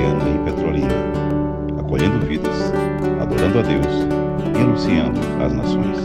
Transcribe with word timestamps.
Em 0.00 0.44
Petrolina, 0.44 0.88
acolhendo 1.78 2.26
vidas, 2.26 2.72
adorando 3.20 3.58
a 3.58 3.62
Deus 3.62 3.86
e 4.56 4.60
anunciando 4.60 5.20
as 5.42 5.52
nações. 5.52 5.98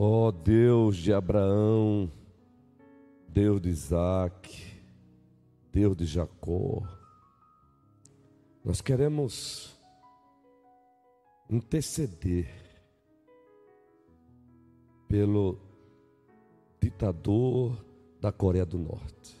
Ó 0.00 0.32
Deus 0.32 0.96
de 0.96 1.12
Abraão, 1.12 2.10
Deus 3.28 3.60
de 3.60 3.68
Isaac, 3.68 4.80
Deus 5.72 5.96
de 5.96 6.06
Jacó, 6.06 6.82
nós 8.64 8.80
queremos 8.80 9.78
interceder 11.48 12.65
pelo 15.08 15.58
ditador 16.80 17.84
da 18.20 18.32
Coreia 18.32 18.66
do 18.66 18.78
Norte. 18.78 19.36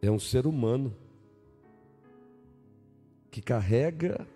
É 0.00 0.10
um 0.10 0.18
ser 0.18 0.46
humano 0.46 0.94
que 3.30 3.42
carrega 3.42 4.26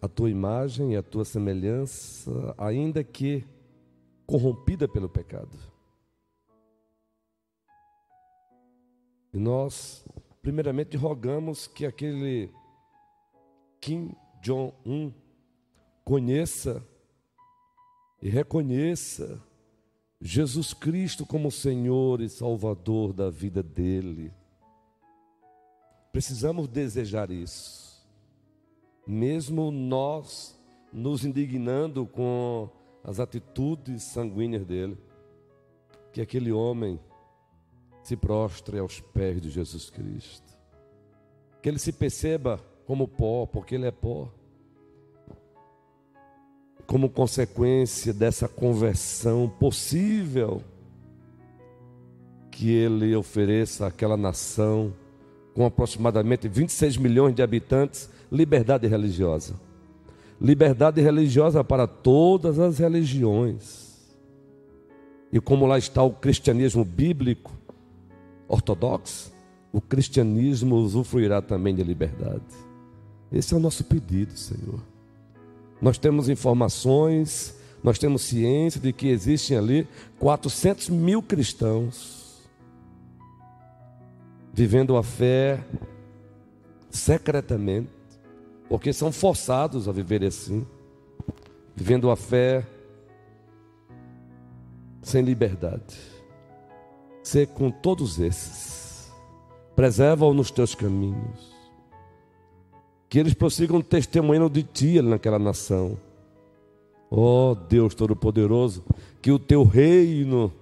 a 0.00 0.08
tua 0.08 0.30
imagem 0.30 0.92
e 0.92 0.96
a 0.96 1.02
tua 1.02 1.24
semelhança, 1.24 2.54
ainda 2.58 3.02
que 3.02 3.44
corrompida 4.26 4.86
pelo 4.86 5.08
pecado. 5.08 5.56
E 9.32 9.38
nós, 9.38 10.04
primeiramente, 10.42 10.96
rogamos 10.96 11.66
que 11.66 11.86
aquele 11.86 12.52
Kim 13.80 14.14
Jong-un 14.42 15.12
conheça 16.04 16.86
e 18.24 18.30
reconheça 18.30 19.38
Jesus 20.18 20.72
Cristo 20.72 21.26
como 21.26 21.50
Senhor 21.50 22.22
e 22.22 22.28
Salvador 22.30 23.12
da 23.12 23.28
vida 23.28 23.62
dele. 23.62 24.32
Precisamos 26.10 26.66
desejar 26.66 27.30
isso, 27.30 28.02
mesmo 29.06 29.70
nós 29.70 30.58
nos 30.90 31.22
indignando 31.22 32.06
com 32.06 32.70
as 33.02 33.20
atitudes 33.20 34.02
sanguíneas 34.04 34.64
dele, 34.64 34.96
que 36.10 36.22
aquele 36.22 36.50
homem 36.50 36.98
se 38.02 38.16
prostre 38.16 38.78
aos 38.78 39.00
pés 39.00 39.38
de 39.42 39.50
Jesus 39.50 39.90
Cristo, 39.90 40.56
que 41.60 41.68
ele 41.68 41.78
se 41.78 41.92
perceba 41.92 42.58
como 42.86 43.06
pó, 43.06 43.44
porque 43.44 43.74
ele 43.74 43.86
é 43.86 43.90
pó 43.90 44.32
como 46.86 47.08
consequência 47.08 48.12
dessa 48.12 48.48
conversão 48.48 49.48
possível, 49.48 50.62
que 52.50 52.70
ele 52.70 53.14
ofereça 53.16 53.86
àquela 53.86 54.16
nação, 54.16 54.92
com 55.54 55.64
aproximadamente 55.64 56.48
26 56.48 56.96
milhões 56.96 57.34
de 57.34 57.42
habitantes, 57.42 58.08
liberdade 58.30 58.86
religiosa. 58.86 59.54
Liberdade 60.40 61.00
religiosa 61.00 61.64
para 61.64 61.86
todas 61.86 62.58
as 62.58 62.78
religiões. 62.78 63.94
E 65.32 65.40
como 65.40 65.66
lá 65.66 65.78
está 65.78 66.02
o 66.02 66.10
cristianismo 66.12 66.84
bíblico, 66.84 67.52
ortodoxo, 68.46 69.32
o 69.72 69.80
cristianismo 69.80 70.76
usufruirá 70.76 71.42
também 71.42 71.74
de 71.74 71.82
liberdade. 71.82 72.42
Esse 73.32 73.54
é 73.54 73.56
o 73.56 73.60
nosso 73.60 73.82
pedido, 73.82 74.36
Senhor. 74.36 74.80
Nós 75.84 75.98
temos 75.98 76.30
informações, 76.30 77.54
nós 77.82 77.98
temos 77.98 78.22
ciência 78.22 78.80
de 78.80 78.90
que 78.90 79.08
existem 79.08 79.58
ali 79.58 79.86
400 80.18 80.88
mil 80.88 81.22
cristãos 81.22 82.48
vivendo 84.50 84.96
a 84.96 85.02
fé 85.02 85.62
secretamente, 86.88 87.90
porque 88.66 88.94
são 88.94 89.12
forçados 89.12 89.86
a 89.86 89.92
viver 89.92 90.24
assim, 90.24 90.66
vivendo 91.76 92.10
a 92.10 92.16
fé 92.16 92.66
sem 95.02 95.22
liberdade. 95.22 95.98
Ser 97.22 97.48
com 97.48 97.70
todos 97.70 98.18
esses, 98.18 99.12
preserva-o 99.76 100.32
nos 100.32 100.50
teus 100.50 100.74
caminhos 100.74 101.53
que 103.14 103.18
eles 103.20 103.32
prossigam 103.32 103.80
testemunhando 103.80 104.50
de 104.50 104.64
ti 104.64 105.00
naquela 105.00 105.38
nação. 105.38 105.96
Ó 107.08 107.52
oh, 107.52 107.54
Deus 107.54 107.94
Todo-Poderoso, 107.94 108.84
que 109.22 109.30
o 109.30 109.38
teu 109.38 109.62
reino 109.62 110.52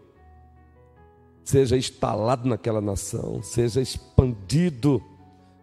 seja 1.42 1.78
instalado 1.78 2.46
naquela 2.46 2.82
nação, 2.82 3.42
seja 3.42 3.80
expandido, 3.80 5.02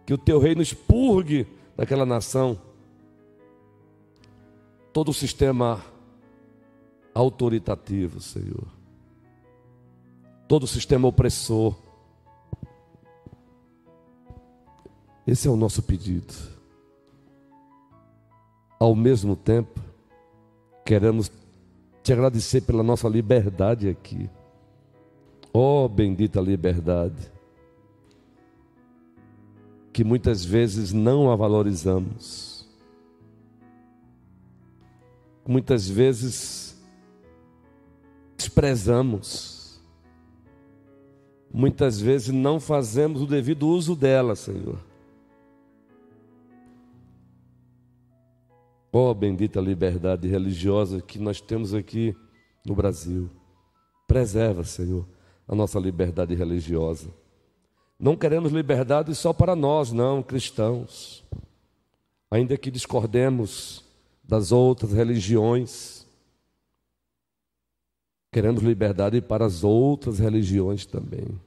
que 0.04 0.12
o 0.12 0.18
teu 0.18 0.40
reino 0.40 0.60
expurgue 0.60 1.46
daquela 1.76 2.04
nação 2.04 2.58
todo 4.92 5.10
o 5.10 5.14
sistema 5.14 5.80
autoritativo, 7.14 8.20
Senhor, 8.20 8.66
todo 10.48 10.64
o 10.64 10.66
sistema 10.66 11.06
opressor. 11.06 11.72
Esse 15.24 15.46
é 15.46 15.50
o 15.52 15.56
nosso 15.56 15.84
pedido 15.84 16.58
ao 18.80 18.94
mesmo 18.94 19.36
tempo, 19.36 19.78
queremos 20.86 21.30
te 22.02 22.14
agradecer 22.14 22.62
pela 22.62 22.82
nossa 22.82 23.06
liberdade 23.06 23.90
aqui. 23.90 24.30
Oh, 25.52 25.86
bendita 25.86 26.40
liberdade, 26.40 27.30
que 29.92 30.02
muitas 30.02 30.42
vezes 30.42 30.94
não 30.94 31.30
a 31.30 31.36
valorizamos, 31.36 32.66
muitas 35.46 35.86
vezes 35.86 36.80
desprezamos, 38.36 39.82
muitas 41.52 42.00
vezes 42.00 42.28
não 42.28 42.58
fazemos 42.58 43.20
o 43.20 43.26
devido 43.26 43.68
uso 43.68 43.94
dela, 43.94 44.34
Senhor. 44.34 44.89
Ó 48.92 49.10
oh, 49.10 49.14
bendita 49.14 49.60
liberdade 49.60 50.26
religiosa 50.26 51.00
que 51.00 51.18
nós 51.18 51.40
temos 51.40 51.72
aqui 51.74 52.16
no 52.64 52.74
Brasil. 52.74 53.30
Preserva, 54.06 54.64
Senhor, 54.64 55.06
a 55.46 55.54
nossa 55.54 55.78
liberdade 55.78 56.34
religiosa. 56.34 57.08
Não 57.98 58.16
queremos 58.16 58.50
liberdade 58.50 59.14
só 59.14 59.32
para 59.32 59.54
nós, 59.54 59.92
não, 59.92 60.22
cristãos. 60.22 61.22
Ainda 62.30 62.56
que 62.56 62.70
discordemos 62.70 63.84
das 64.24 64.50
outras 64.50 64.92
religiões, 64.92 66.06
queremos 68.32 68.62
liberdade 68.62 69.20
para 69.20 69.44
as 69.44 69.62
outras 69.62 70.18
religiões 70.18 70.86
também. 70.86 71.40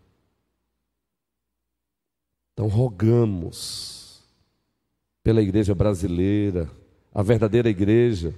Então, 2.54 2.68
rogamos 2.68 4.22
pela 5.24 5.42
igreja 5.42 5.74
brasileira, 5.74 6.70
a 7.14 7.22
verdadeira 7.22 7.70
igreja, 7.70 8.34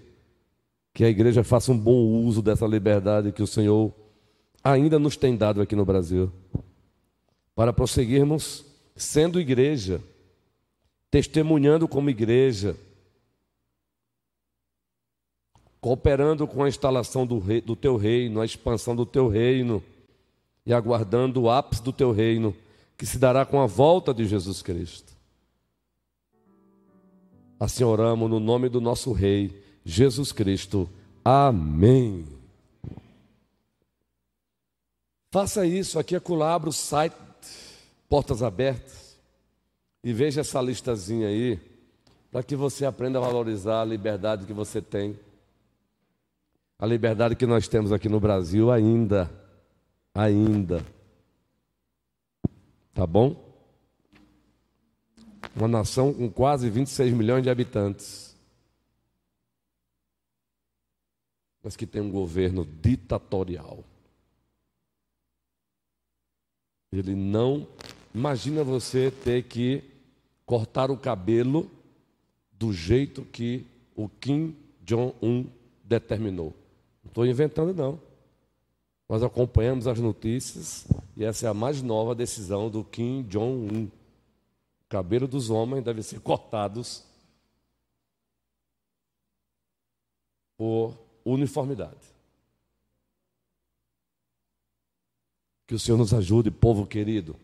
que 0.94 1.04
a 1.04 1.10
igreja 1.10 1.44
faça 1.44 1.72
um 1.72 1.78
bom 1.78 2.24
uso 2.26 2.42
dessa 2.42 2.66
liberdade 2.66 3.32
que 3.32 3.44
o 3.44 3.48
Senhor 3.48 3.94
ainda 4.64 5.00
nos 5.00 5.16
tem 5.16 5.38
dado 5.38 5.62
aqui 5.62 5.76
no 5.76 5.86
Brasil, 5.86 6.32
para 7.56 7.72
prosseguirmos 7.72 8.66
sendo 8.96 9.40
igreja, 9.40 10.02
testemunhando 11.10 11.88
como 11.88 12.10
igreja, 12.10 12.76
cooperando 15.80 16.48
com 16.48 16.64
a 16.64 16.68
instalação 16.68 17.26
do, 17.28 17.40
rei, 17.40 17.62
do 17.62 17.76
teu 17.76 17.96
reino, 17.96 18.42
a 18.42 18.46
expansão 18.46 18.96
do 18.96 19.06
teu 19.06 19.28
reino 19.28 19.84
e 20.66 20.74
aguardando 20.74 21.44
o 21.44 21.50
ápice 21.50 21.84
do 21.84 21.94
teu 21.94 22.12
reino, 22.12 22.56
que 22.98 23.06
se 23.06 23.20
dará 23.20 23.46
com 23.46 23.62
a 23.62 23.68
volta 23.68 24.14
de 24.14 24.26
Jesus 24.26 24.62
Cristo. 24.62 25.15
Assim 27.60 27.84
oramos 27.84 28.30
no 28.30 28.40
nome 28.40 28.70
do 28.70 28.82
nosso 28.82 29.12
Rei, 29.12 29.64
Jesus 29.84 30.32
Cristo. 30.32 30.90
Amém. 31.24 32.26
Faça 35.32 35.66
isso, 35.66 36.00
aqui 36.00 36.16
é 36.16 36.20
Culabro, 36.20 36.72
site 36.72 37.16
Portas 38.08 38.42
Abertas, 38.44 39.18
e 40.04 40.14
veja 40.14 40.42
essa 40.42 40.62
listazinha 40.62 41.28
aí, 41.28 41.60
para 42.32 42.44
que 42.44 42.56
você 42.56 42.86
aprenda 42.86 43.18
a 43.18 43.22
valorizar 43.22 43.82
a 43.82 43.86
liberdade 43.86 44.46
que 44.46 44.54
você 44.54 44.82
tem. 44.82 45.18
A 46.78 46.86
liberdade 46.86 47.36
que 47.36 47.46
nós 47.46 47.68
temos 47.68 47.92
aqui 47.92 48.08
no 48.10 48.20
Brasil 48.20 48.72
ainda. 48.72 49.32
Ainda. 50.14 50.86
Tá 52.94 53.08
bom? 53.08 53.45
Uma 55.56 55.68
nação 55.68 56.14
com 56.14 56.30
quase 56.30 56.70
26 56.70 57.14
milhões 57.14 57.44
de 57.44 57.50
habitantes. 57.50 58.26
mas 61.66 61.76
que 61.76 61.88
tem 61.88 62.00
um 62.00 62.12
governo 62.12 62.64
ditatorial. 62.80 63.84
Ele 66.94 67.16
não. 67.16 67.68
Imagina 68.14 68.64
você 68.64 69.10
ter 69.10 69.46
que 69.46 69.84
cortar 70.46 70.92
o 70.92 70.98
cabelo 70.98 71.70
do 72.52 72.72
jeito 72.72 73.26
que 73.26 73.66
o 73.96 74.08
Kim 74.08 74.56
Jong-un 74.86 75.48
determinou. 75.84 76.54
Não 77.04 77.10
estou 77.10 77.26
inventando, 77.26 77.74
não. 77.74 78.00
Nós 79.10 79.24
acompanhamos 79.24 79.88
as 79.88 80.00
notícias 80.00 80.86
e 81.18 81.24
essa 81.24 81.48
é 81.48 81.50
a 81.50 81.54
mais 81.54 81.82
nova 81.82 82.14
decisão 82.14 82.70
do 82.70 82.84
Kim 82.84 83.24
Jong-un. 83.24 83.90
Cabelo 84.88 85.28
dos 85.28 85.50
homens 85.50 85.84
deve 85.84 86.04
ser 86.04 86.20
cortados 86.20 87.04
por 90.58 90.98
uniformidade. 91.24 92.16
Que 95.68 95.74
o 95.74 95.80
Senhor 95.80 95.98
nos 95.98 96.14
ajude, 96.14 96.52
povo 96.52 96.86
querido, 96.86 97.36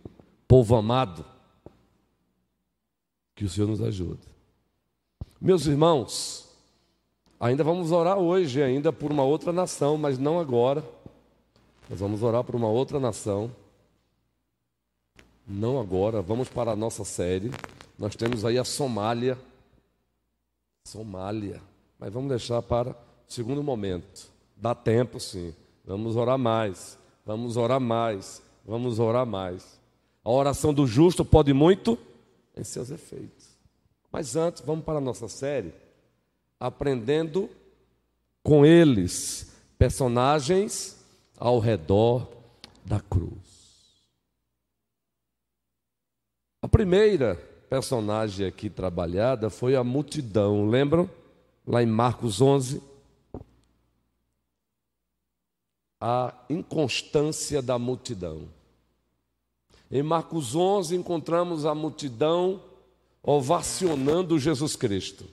povo 0.47 0.75
amado. 0.75 1.25
Que 3.35 3.45
o 3.45 3.49
Senhor 3.49 3.67
nos 3.67 3.81
ajude. 3.81 4.27
Meus 5.39 5.65
irmãos, 5.65 6.47
ainda 7.39 7.63
vamos 7.63 7.91
orar 7.91 8.19
hoje 8.19 8.61
ainda 8.61 8.93
por 8.93 9.11
uma 9.11 9.23
outra 9.23 9.51
nação, 9.51 9.97
mas 9.97 10.19
não 10.19 10.39
agora. 10.39 10.83
Nós 11.89 11.99
vamos 11.99 12.21
orar 12.21 12.43
por 12.43 12.55
uma 12.55 12.69
outra 12.69 12.99
nação. 12.99 13.51
Não 15.47 15.79
agora, 15.79 16.21
vamos 16.21 16.49
para 16.49 16.71
a 16.71 16.75
nossa 16.75 17.03
série. 17.03 17.51
Nós 17.97 18.15
temos 18.15 18.45
aí 18.45 18.57
a 18.57 18.63
Somália. 18.63 19.37
Somália. 20.87 21.61
Mas 21.99 22.11
vamos 22.11 22.29
deixar 22.29 22.61
para 22.61 22.91
o 22.91 22.95
segundo 23.27 23.61
momento. 23.61 24.29
Dá 24.55 24.73
tempo, 24.73 25.19
sim. 25.19 25.53
Vamos 25.85 26.15
orar 26.15 26.37
mais. 26.37 26.97
Vamos 27.25 27.57
orar 27.57 27.79
mais. 27.79 28.41
Vamos 28.65 28.99
orar 28.99 29.25
mais. 29.25 29.79
A 30.23 30.29
oração 30.29 30.73
do 30.73 30.85
justo 30.85 31.25
pode 31.25 31.53
muito 31.53 31.97
em 32.55 32.63
seus 32.63 32.91
efeitos. 32.91 33.49
Mas 34.11 34.35
antes, 34.35 34.61
vamos 34.61 34.83
para 34.85 34.97
a 34.97 35.01
nossa 35.01 35.27
série, 35.27 35.73
aprendendo 36.59 37.49
com 38.43 38.65
eles, 38.65 39.51
personagens 39.77 40.97
ao 41.37 41.59
redor 41.59 42.27
da 42.85 42.99
cruz. 42.99 43.50
A 46.61 46.67
primeira 46.67 47.35
personagem 47.67 48.45
aqui 48.45 48.69
trabalhada 48.69 49.49
foi 49.49 49.75
a 49.75 49.83
multidão, 49.83 50.69
lembram? 50.69 51.09
Lá 51.65 51.81
em 51.81 51.87
Marcos 51.87 52.39
11. 52.39 52.83
A 55.99 56.35
inconstância 56.47 57.63
da 57.63 57.79
multidão. 57.79 58.47
Em 59.89 60.03
Marcos 60.03 60.55
11 60.55 60.95
encontramos 60.95 61.65
a 61.65 61.73
multidão 61.73 62.63
ovacionando 63.23 64.37
Jesus 64.37 64.75
Cristo. 64.75 65.25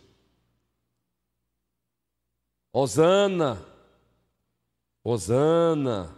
Osana, 2.73 3.63
Osana. 5.05 6.17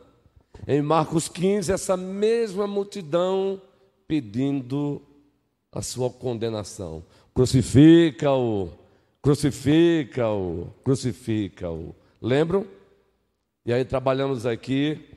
Em 0.68 0.80
Marcos 0.80 1.28
15, 1.28 1.72
essa 1.72 1.96
mesma 1.96 2.66
multidão 2.66 3.60
pedindo 4.10 5.00
a 5.70 5.80
sua 5.80 6.10
condenação. 6.10 7.04
Crucifica-o, 7.32 8.68
crucifica-o, 9.22 10.74
crucifica-o. 10.82 11.94
Lembram? 12.20 12.66
E 13.64 13.72
aí 13.72 13.84
trabalhamos 13.84 14.46
aqui 14.46 15.16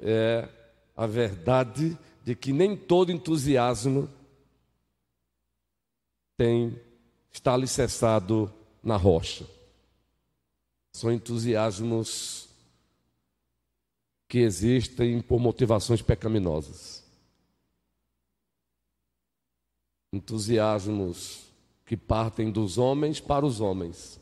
é, 0.00 0.48
a 0.96 1.06
verdade 1.06 1.96
de 2.24 2.34
que 2.34 2.52
nem 2.52 2.76
todo 2.76 3.12
entusiasmo 3.12 4.10
tem 6.36 6.76
está 7.30 7.54
alicerçado 7.54 8.52
na 8.82 8.96
rocha. 8.96 9.46
São 10.90 11.12
entusiasmos 11.12 12.48
que 14.26 14.38
existem 14.38 15.20
por 15.20 15.38
motivações 15.38 16.02
pecaminosas. 16.02 17.01
Entusiasmos 20.12 21.52
que 21.86 21.96
partem 21.96 22.50
dos 22.50 22.78
homens 22.78 23.20
para 23.20 23.46
os 23.46 23.60
homens. 23.60 24.20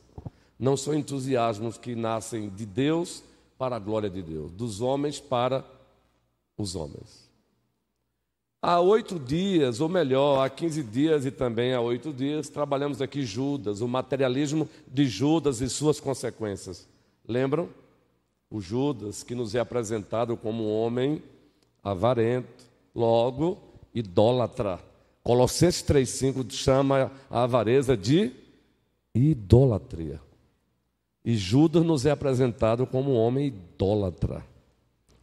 Não 0.58 0.76
são 0.76 0.94
entusiasmos 0.94 1.78
que 1.78 1.94
nascem 1.94 2.48
de 2.48 2.66
Deus 2.66 3.22
para 3.58 3.76
a 3.76 3.78
glória 3.78 4.08
de 4.08 4.22
Deus, 4.22 4.52
dos 4.52 4.80
homens 4.80 5.18
para 5.20 5.64
os 6.56 6.74
homens. 6.74 7.30
Há 8.62 8.78
oito 8.78 9.18
dias, 9.18 9.80
ou 9.80 9.88
melhor, 9.88 10.44
há 10.44 10.50
quinze 10.50 10.82
dias 10.82 11.24
e 11.24 11.30
também 11.30 11.72
há 11.72 11.80
oito 11.80 12.12
dias, 12.12 12.50
trabalhamos 12.50 13.00
aqui 13.00 13.22
Judas, 13.22 13.80
o 13.80 13.88
materialismo 13.88 14.68
de 14.86 15.06
Judas 15.06 15.62
e 15.62 15.68
suas 15.68 15.98
consequências. 15.98 16.86
Lembram? 17.26 17.70
O 18.50 18.60
Judas 18.60 19.22
que 19.22 19.34
nos 19.34 19.54
é 19.54 19.60
apresentado 19.60 20.36
como 20.36 20.64
um 20.64 20.72
homem 20.72 21.22
avarento, 21.82 22.66
logo 22.94 23.56
idólatra. 23.94 24.89
Colossenses 25.22 25.82
3,5 25.82 26.50
chama 26.50 27.12
a 27.30 27.42
avareza 27.42 27.96
de 27.96 28.32
idolatria. 29.14 30.20
E 31.24 31.36
Judas 31.36 31.84
nos 31.84 32.06
é 32.06 32.10
apresentado 32.10 32.86
como 32.86 33.12
um 33.12 33.16
homem 33.16 33.48
idólatra, 33.48 34.44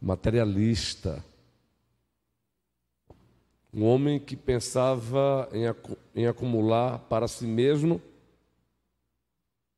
materialista 0.00 1.24
um 3.72 3.84
homem 3.84 4.18
que 4.18 4.36
pensava 4.36 5.48
em, 5.52 6.22
em 6.22 6.26
acumular 6.26 6.98
para 7.00 7.28
si 7.28 7.46
mesmo 7.46 8.00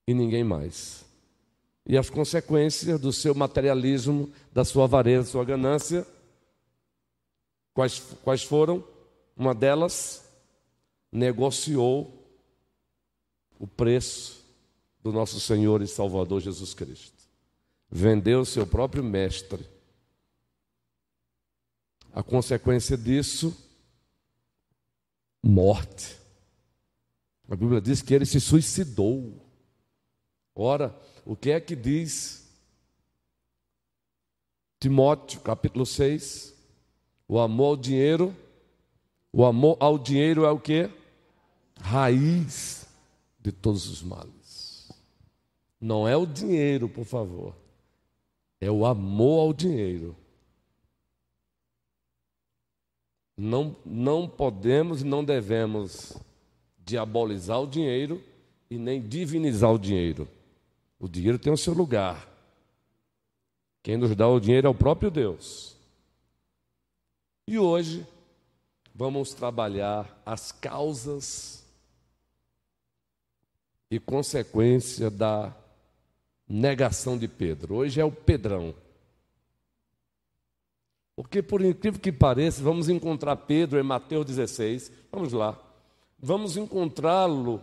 e 0.07 0.15
ninguém 0.15 0.45
mais. 0.45 1.05
E 1.87 1.99
as 1.99 2.09
consequências 2.09 3.01
do 3.01 3.13
seu 3.13 3.35
materialismo, 3.35 4.31
da 4.53 4.65
sua 4.65 4.85
avareza, 4.85 5.25
da 5.25 5.31
sua 5.31 5.45
ganância, 5.45 6.07
quais, 7.75 7.99
quais 8.23 8.43
foram? 8.45 8.85
Uma 9.41 9.55
delas, 9.55 10.23
negociou 11.11 12.31
o 13.59 13.67
preço 13.67 14.45
do 15.03 15.11
nosso 15.11 15.41
Senhor 15.41 15.81
e 15.81 15.87
Salvador 15.87 16.43
Jesus 16.43 16.75
Cristo. 16.75 17.17
Vendeu 17.91 18.45
seu 18.45 18.67
próprio 18.67 19.03
mestre. 19.03 19.67
A 22.13 22.23
consequência 22.23 22.99
disso 22.99 23.57
morte. 25.43 26.19
A 27.49 27.57
Bíblia 27.57 27.81
diz 27.81 28.03
que 28.03 28.13
ele 28.13 28.27
se 28.27 28.43
suicidou. 28.43 29.43
Ora, 30.55 30.95
o 31.25 31.35
que 31.35 31.51
é 31.51 31.59
que 31.59 31.75
diz 31.75 32.47
Timóteo, 34.79 35.41
capítulo 35.41 35.87
6? 35.87 36.55
O 37.27 37.39
amor 37.39 37.69
ao 37.69 37.77
dinheiro, 37.79 38.37
o 39.33 39.45
amor 39.45 39.77
ao 39.81 39.99
dinheiro 39.99 40.45
é 40.45 40.51
o 40.51 40.59
que? 40.59 40.91
Raiz 41.81 42.87
de 43.39 43.53
todos 43.53 43.89
os 43.89 44.03
males. 44.03 44.91
Não 45.81 46.07
é 46.07 46.17
o 46.17 46.27
dinheiro, 46.27 46.89
por 46.89 47.05
favor. 47.05 47.55
É 48.61 48.71
o 48.71 48.85
amor 48.85 49.41
ao 49.41 49.53
dinheiro. 49.55 50.17
Não, 53.37 53.75
não 53.87 54.29
podemos 54.29 55.01
e 55.01 55.05
não 55.05 55.25
devemos 55.25 56.15
diabolizar 56.79 57.61
o 57.63 57.67
dinheiro 57.67 58.23
e 58.69 58.77
nem 58.77 59.01
divinizar 59.01 59.73
o 59.73 59.79
dinheiro. 59.79 60.29
O 60.99 61.09
dinheiro 61.09 61.39
tem 61.39 61.51
o 61.51 61.57
seu 61.57 61.73
lugar. 61.73 62.29
Quem 63.83 63.97
nos 63.97 64.15
dá 64.15 64.29
o 64.29 64.39
dinheiro 64.39 64.67
é 64.67 64.71
o 64.71 64.75
próprio 64.75 65.11
Deus. 65.11 65.75
E 67.49 67.59
hoje 67.59 68.07
vamos 69.01 69.33
trabalhar 69.33 70.21
as 70.27 70.53
causas 70.53 71.65
e 73.91 73.99
consequência 73.99 75.11
da 75.11 75.57
negação 76.47 77.17
de 77.17 77.27
Pedro. 77.27 77.77
Hoje 77.77 77.99
é 77.99 78.05
o 78.05 78.13
Pedrão. 78.13 78.75
Porque, 81.17 81.41
por 81.41 81.63
incrível 81.63 81.99
que 81.99 82.13
pareça, 82.13 82.63
vamos 82.63 82.91
encontrar 82.91 83.37
Pedro 83.37 83.81
em 83.81 83.83
Mateus 83.83 84.27
16. 84.27 84.93
Vamos 85.11 85.33
lá. 85.33 85.59
Vamos 86.19 86.59
encontrá-lo 86.59 87.63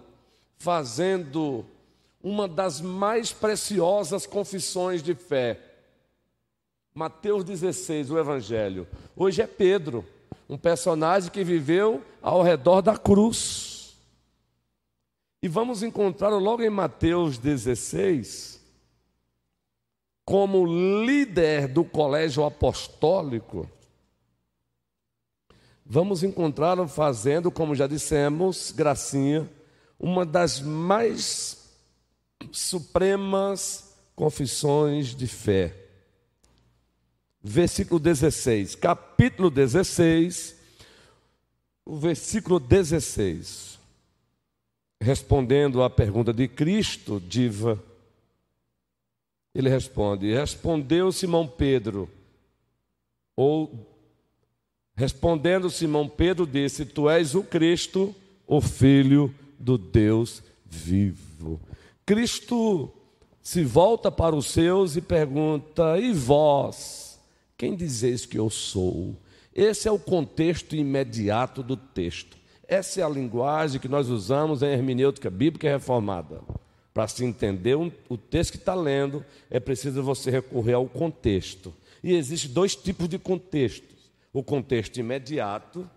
fazendo 0.57 1.63
uma 2.19 2.47
das 2.47 2.81
mais 2.81 3.31
preciosas 3.31 4.25
confissões 4.25 5.03
de 5.03 5.13
fé. 5.13 5.61
Mateus 6.95 7.43
16, 7.43 8.09
o 8.09 8.17
Evangelho. 8.17 8.87
Hoje 9.15 9.43
é 9.43 9.45
Pedro, 9.45 10.03
um 10.49 10.57
personagem 10.57 11.31
que 11.31 11.43
viveu 11.43 12.03
ao 12.21 12.41
redor 12.41 12.81
da 12.81 12.97
cruz. 12.97 13.97
E 15.41 15.47
vamos 15.47 15.83
encontrá-lo 15.83 16.39
logo 16.39 16.63
em 16.63 16.69
Mateus 16.69 17.37
16, 17.37 18.61
como 20.25 20.65
líder 21.05 21.67
do 21.67 21.83
colégio 21.85 22.43
apostólico, 22.43 23.69
vamos 25.85 26.21
encontrá-lo 26.21 26.87
fazendo, 26.87 27.49
como 27.49 27.73
já 27.73 27.87
dissemos, 27.87 28.71
Gracinha, 28.71 29.49
uma 29.97 30.25
das 30.25 30.59
mais 30.59 31.69
supremas 32.51 33.95
confissões 34.15 35.15
de 35.15 35.27
fé. 35.27 35.86
Versículo 37.49 37.97
16, 37.97 38.75
capítulo 38.75 39.49
16, 39.49 40.53
o 41.85 41.95
versículo 41.95 42.59
16. 42.59 43.79
Respondendo 44.99 45.81
à 45.81 45.89
pergunta 45.89 46.33
de 46.33 46.45
Cristo, 46.49 47.23
diva, 47.25 47.81
ele 49.55 49.69
responde: 49.69 50.33
Respondeu 50.33 51.09
Simão 51.09 51.47
Pedro, 51.47 52.09
ou 53.33 53.71
respondendo 54.93 55.69
Simão 55.69 56.09
Pedro, 56.09 56.45
disse: 56.45 56.85
Tu 56.85 57.09
és 57.09 57.33
o 57.33 57.41
Cristo, 57.43 58.13
o 58.45 58.59
Filho 58.59 59.33
do 59.57 59.77
Deus 59.77 60.43
vivo. 60.65 61.61
Cristo 62.05 62.91
se 63.41 63.63
volta 63.63 64.11
para 64.11 64.35
os 64.35 64.47
seus 64.47 64.97
e 64.97 65.01
pergunta: 65.01 65.97
E 65.97 66.11
vós, 66.11 67.06
quem 67.57 67.75
dizeis 67.75 68.25
que 68.25 68.37
eu 68.37 68.49
sou? 68.49 69.15
Esse 69.53 69.87
é 69.87 69.91
o 69.91 69.97
contexto 69.97 70.75
imediato 70.75 71.63
do 71.63 71.75
texto. 71.75 72.37
Essa 72.67 73.01
é 73.01 73.03
a 73.03 73.09
linguagem 73.09 73.81
que 73.81 73.87
nós 73.87 74.09
usamos 74.09 74.61
em 74.61 74.67
hermenêutica 74.67 75.29
bíblica 75.29 75.67
reformada. 75.67 76.41
Para 76.93 77.07
se 77.07 77.25
entender 77.25 77.75
o 77.75 78.17
texto 78.17 78.51
que 78.51 78.57
está 78.57 78.75
lendo, 78.75 79.25
é 79.49 79.59
preciso 79.59 80.03
você 80.03 80.29
recorrer 80.29 80.73
ao 80.73 80.87
contexto. 80.87 81.73
E 82.03 82.13
existem 82.13 82.51
dois 82.51 82.75
tipos 82.75 83.07
de 83.09 83.17
contextos: 83.17 84.11
o 84.31 84.43
contexto 84.43 84.97
imediato, 84.97 85.89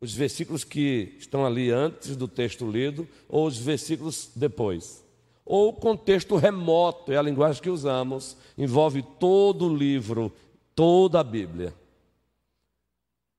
os 0.00 0.14
versículos 0.14 0.62
que 0.62 1.16
estão 1.18 1.44
ali 1.44 1.70
antes 1.70 2.14
do 2.14 2.28
texto 2.28 2.70
lido, 2.70 3.08
ou 3.28 3.46
os 3.46 3.58
versículos 3.58 4.30
depois. 4.36 5.02
Ou 5.44 5.68
o 5.68 5.72
contexto 5.72 6.36
remoto, 6.36 7.12
é 7.12 7.16
a 7.16 7.22
linguagem 7.22 7.62
que 7.62 7.70
usamos, 7.70 8.36
envolve 8.56 9.02
todo 9.18 9.66
o 9.66 9.76
livro, 9.76 10.32
toda 10.74 11.20
a 11.20 11.24
Bíblia. 11.24 11.74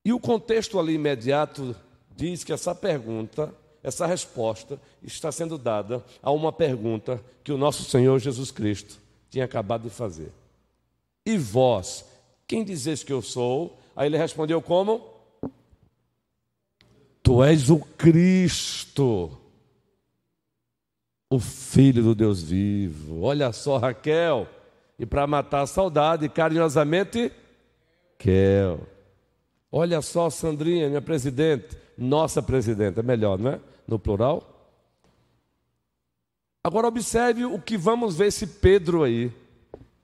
E 0.04 0.14
o 0.14 0.20
contexto 0.20 0.80
ali 0.80 0.94
imediato 0.94 1.76
diz 2.16 2.44
que 2.44 2.54
essa 2.54 2.74
pergunta 2.74 3.54
essa 3.86 4.08
resposta 4.08 4.82
está 5.04 5.32
sendo 5.32 5.60
dada 5.60 6.04
a 6.24 6.32
uma 6.32 6.52
pergunta 6.52 7.24
que 7.44 7.52
o 7.52 7.58
nosso 7.58 7.84
Senhor 7.84 8.18
Jesus 8.18 8.50
Cristo 8.50 9.00
tinha 9.30 9.46
acabado 9.46 9.84
de 9.84 9.92
fazer. 9.92 10.32
E 11.24 11.38
vós, 11.38 12.04
quem 12.48 12.64
dizes 12.64 13.04
que 13.04 13.14
eu 13.14 13.22
sou? 13.22 13.78
Aí 13.96 14.08
ele 14.08 14.18
respondeu 14.18 14.60
como? 14.60 15.08
Tu 17.22 17.44
és 17.44 17.70
o 17.70 17.78
Cristo, 17.78 19.38
o 21.30 21.40
Filho 21.40 22.02
do 22.02 22.16
Deus 22.16 22.42
vivo. 22.42 23.22
Olha 23.22 23.54
só, 23.54 23.78
Raquel. 23.78 24.48
E 24.98 25.06
para 25.06 25.28
matar 25.28 25.62
a 25.62 25.68
saudade, 25.68 26.30
carinhosamente, 26.30 27.32
Kel. 28.18 28.80
Olha 29.72 30.02
só, 30.02 30.30
Sandrinha, 30.30 30.88
minha 30.88 31.02
presidente, 31.02 31.78
nossa 31.98 32.42
presidente, 32.42 33.00
é 33.00 33.04
melhor, 33.04 33.38
não 33.38 33.52
é? 33.52 33.60
no 33.88 34.00
plural. 34.00 34.52
Agora 36.64 36.88
observe 36.88 37.46
o 37.46 37.60
que 37.62 37.78
vamos 37.78 38.16
ver 38.16 38.28
esse 38.28 38.48
Pedro 38.48 39.04
aí, 39.04 39.32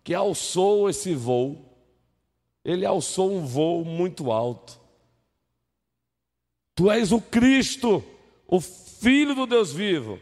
que 0.03 0.13
alçou 0.13 0.89
esse 0.89 1.15
voo. 1.15 1.65
Ele 2.63 2.85
alçou 2.85 3.31
um 3.31 3.45
voo 3.45 3.83
muito 3.83 4.31
alto. 4.31 4.79
Tu 6.75 6.91
és 6.91 7.11
o 7.11 7.19
Cristo, 7.19 8.03
o 8.47 8.61
Filho 8.61 9.33
do 9.33 9.47
Deus 9.47 9.73
vivo. 9.73 10.19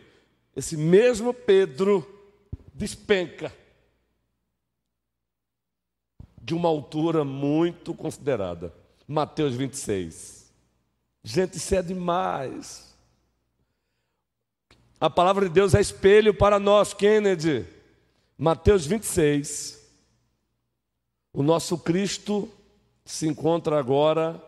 Esse 0.56 0.78
mesmo 0.78 1.34
Pedro 1.34 2.08
despenca 2.74 3.54
de 6.50 6.56
uma 6.56 6.68
altura 6.68 7.24
muito 7.24 7.94
considerada. 7.94 8.74
Mateus 9.08 9.54
26. 9.54 10.52
Gente, 11.24 11.58
isso 11.58 11.76
é 11.76 11.82
demais. 11.84 12.98
A 15.00 15.12
palavra 15.12 15.48
de 15.48 15.54
Deus 15.54 15.76
é 15.76 15.80
espelho 15.80 16.34
para 16.34 16.58
nós, 16.58 16.92
Kennedy. 16.92 17.68
Mateus 18.36 18.84
26. 18.88 19.80
O 21.32 21.44
nosso 21.44 21.78
Cristo 21.78 22.50
se 23.06 23.28
encontra 23.28 23.78
agora 23.78 24.44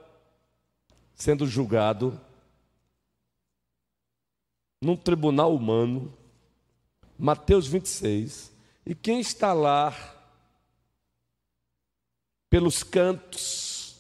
sendo 1.14 1.46
julgado 1.46 2.20
num 4.82 4.96
tribunal 4.96 5.54
humano. 5.54 6.12
Mateus 7.16 7.68
26. 7.68 8.52
E 8.88 8.96
quem 8.96 9.20
está 9.20 9.54
lá 9.54 10.21
pelos 12.52 12.84
cantos, 12.84 13.96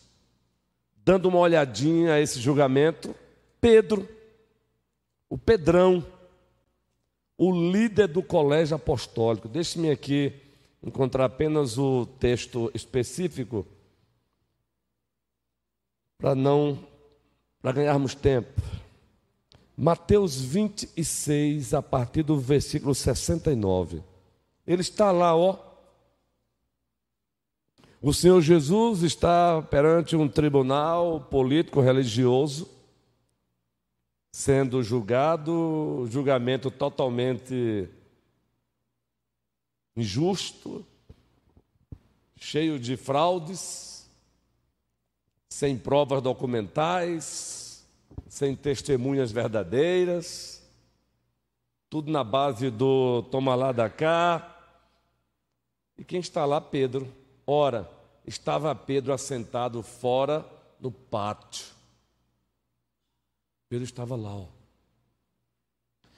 dando 1.03 1.27
uma 1.27 1.39
olhadinha 1.39 2.13
a 2.13 2.21
esse 2.21 2.39
julgamento? 2.39 3.15
Pedro, 3.59 4.07
o 5.27 5.39
Pedrão 5.39 6.05
o 7.43 7.51
líder 7.51 8.07
do 8.07 8.21
colégio 8.21 8.75
apostólico. 8.75 9.47
Deixe-me 9.47 9.89
aqui 9.89 10.31
encontrar 10.83 11.25
apenas 11.25 11.75
o 11.75 12.05
texto 12.05 12.69
específico 12.71 13.65
para 16.19 16.35
não 16.35 16.77
para 17.59 17.71
ganharmos 17.71 18.13
tempo. 18.13 18.61
Mateus 19.75 20.39
26, 20.39 21.73
a 21.73 21.81
partir 21.81 22.21
do 22.21 22.39
versículo 22.39 22.93
69. 22.93 24.03
Ele 24.67 24.81
está 24.81 25.11
lá, 25.11 25.35
ó. 25.35 25.57
O 28.03 28.11
Senhor 28.11 28.41
Jesus 28.41 29.03
está 29.03 29.61
perante 29.61 30.15
um 30.15 30.27
tribunal 30.27 31.21
político 31.21 31.81
religioso 31.81 32.67
sendo 34.31 34.81
julgado, 34.81 36.07
julgamento 36.09 36.71
totalmente 36.71 37.87
injusto, 39.95 40.83
cheio 42.37 42.79
de 42.79 42.97
fraudes, 42.97 44.09
sem 45.47 45.77
provas 45.77 46.23
documentais, 46.23 47.85
sem 48.27 48.55
testemunhas 48.55 49.31
verdadeiras, 49.31 50.67
tudo 51.87 52.11
na 52.11 52.23
base 52.23 52.71
do 52.71 53.21
toma 53.29 53.53
lá 53.53 53.71
da 53.71 53.89
cá. 53.91 54.59
E 55.99 56.03
quem 56.03 56.19
está 56.19 56.45
lá? 56.45 56.59
Pedro. 56.59 57.20
Ora, 57.51 57.89
estava 58.25 58.73
Pedro 58.73 59.11
assentado 59.11 59.83
fora 59.83 60.45
no 60.79 60.91
pátio 60.91 61.81
Pedro 63.71 63.85
estava 63.85 64.17
lá. 64.17 64.35
Ó. 64.35 64.47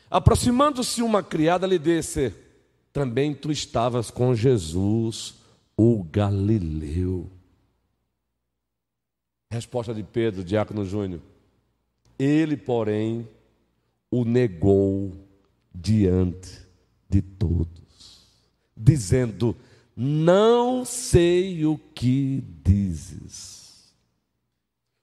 Aproximando-se 0.10 1.04
uma 1.04 1.22
criada, 1.22 1.68
lhe 1.68 1.78
disse: 1.78 2.34
Também 2.92 3.36
tu 3.36 3.52
estavas 3.52 4.10
com 4.10 4.34
Jesus, 4.34 5.36
o 5.78 6.04
Galileu. 6.04 7.30
Resposta 9.52 9.94
de 9.94 10.02
Pedro, 10.02 10.44
Diácono 10.44 10.84
Júnior. 10.84 11.22
Ele, 12.18 12.58
porém, 12.58 13.30
o 14.10 14.26
negou 14.26 15.14
diante 15.72 16.60
de 17.08 17.22
todos, 17.22 18.28
dizendo: 18.76 19.56
Não 19.96 20.84
sei 20.84 21.66
o 21.66 21.78
que 21.78 22.44
dizes. 22.64 23.94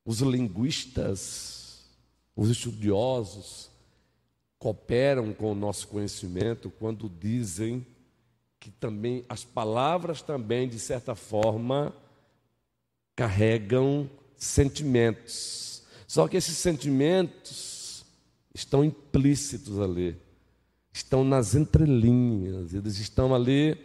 Os 0.05 0.21
linguistas 0.21 1.61
os 2.41 2.49
estudiosos 2.49 3.71
cooperam 4.59 5.31
com 5.35 5.53
o 5.53 5.55
nosso 5.55 5.87
conhecimento 5.89 6.71
quando 6.71 7.07
dizem 7.21 7.87
que 8.59 8.71
também 8.71 9.27
as 9.29 9.45
palavras 9.45 10.23
também 10.23 10.67
de 10.67 10.79
certa 10.79 11.15
forma 11.15 11.95
carregam 13.15 14.09
sentimentos. 14.39 15.83
Só 16.07 16.27
que 16.27 16.39
esses 16.39 16.57
sentimentos 16.57 18.07
estão 18.55 18.83
implícitos 18.83 19.79
ali, 19.79 20.17
estão 20.91 21.23
nas 21.23 21.55
entrelinhas, 21.55 22.73
eles 22.73 22.99
estão 22.99 23.35
ali 23.35 23.79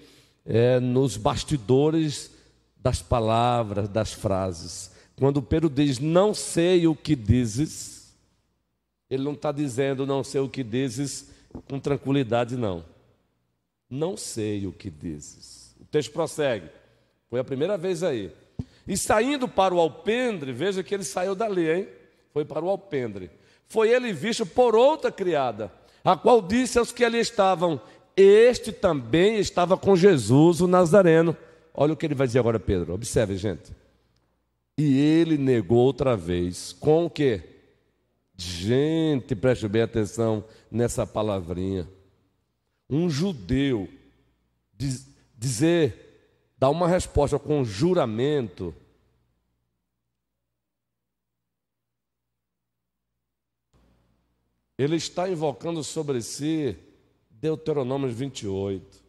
é, 0.46 0.80
nos 0.80 1.18
bastidores 1.18 2.32
das 2.78 3.02
palavras, 3.02 3.90
das 3.90 4.14
frases. 4.14 4.92
Quando 5.18 5.42
Pedro 5.42 5.70
diz: 5.70 6.00
Não 6.00 6.34
sei 6.34 6.88
o 6.88 6.96
que 6.96 7.16
dizes, 7.16 8.14
ele 9.10 9.24
não 9.24 9.34
está 9.34 9.52
dizendo 9.52 10.06
não 10.06 10.24
sei 10.24 10.42
o 10.42 10.50
que 10.50 10.64
dizes 10.64 11.30
com 11.70 11.80
tranquilidade, 11.80 12.58
não. 12.58 12.84
Não 13.90 14.18
sei 14.18 14.66
o 14.66 14.72
que 14.72 14.90
dizes. 14.90 15.76
O 15.80 15.86
texto 15.86 16.12
prossegue. 16.12 16.70
Foi 17.30 17.40
a 17.40 17.44
primeira 17.44 17.78
vez 17.78 18.04
aí. 18.04 18.32
E 18.88 18.98
saindo 18.98 19.48
para 19.48 19.74
o 19.74 19.80
alpendre, 19.80 20.52
veja 20.52 20.84
que 20.84 20.94
ele 20.94 21.04
saiu 21.04 21.34
dali, 21.34 21.70
hein? 21.70 21.88
Foi 22.34 22.44
para 22.44 22.64
o 22.64 22.70
alpendre. 22.70 23.32
Foi 23.68 23.90
ele 23.90 24.12
visto 24.12 24.46
por 24.46 24.76
outra 24.76 25.12
criada, 25.12 25.72
a 26.04 26.16
qual 26.16 26.42
disse 26.42 26.78
aos 26.78 26.92
que 26.92 27.04
ali 27.04 27.20
estavam: 27.20 27.80
Este 28.18 28.72
também 28.72 29.40
estava 29.40 29.78
com 29.78 29.96
Jesus, 29.96 30.62
o 30.62 30.68
Nazareno. 30.68 31.36
Olha 31.74 31.94
o 31.94 31.98
que 31.98 32.06
ele 32.06 32.16
vai 32.16 32.28
dizer 32.28 32.40
agora, 32.40 32.60
Pedro. 32.60 32.94
Observe, 32.94 33.36
gente. 33.36 33.76
E 34.78 34.98
ele 35.00 35.38
negou 35.38 35.80
outra 35.80 36.16
vez. 36.16 36.72
Com 36.74 37.06
o 37.06 37.10
quê? 37.10 37.44
Gente, 38.38 39.36
preste 39.36 39.68
bem 39.68 39.82
atenção 39.82 40.44
nessa 40.72 41.06
palavrinha. 41.06 41.88
Um 42.90 43.10
judeu 43.10 43.90
diz, 44.78 45.08
dizer, 45.38 46.54
dar 46.58 46.70
uma 46.70 46.88
resposta 46.88 47.40
com 47.40 47.64
juramento. 47.64 48.74
Ele 54.78 54.98
está 54.98 55.30
invocando 55.30 55.84
sobre 55.84 56.22
si 56.22 56.78
Deuteronômio 57.46 58.10
28 58.10 59.06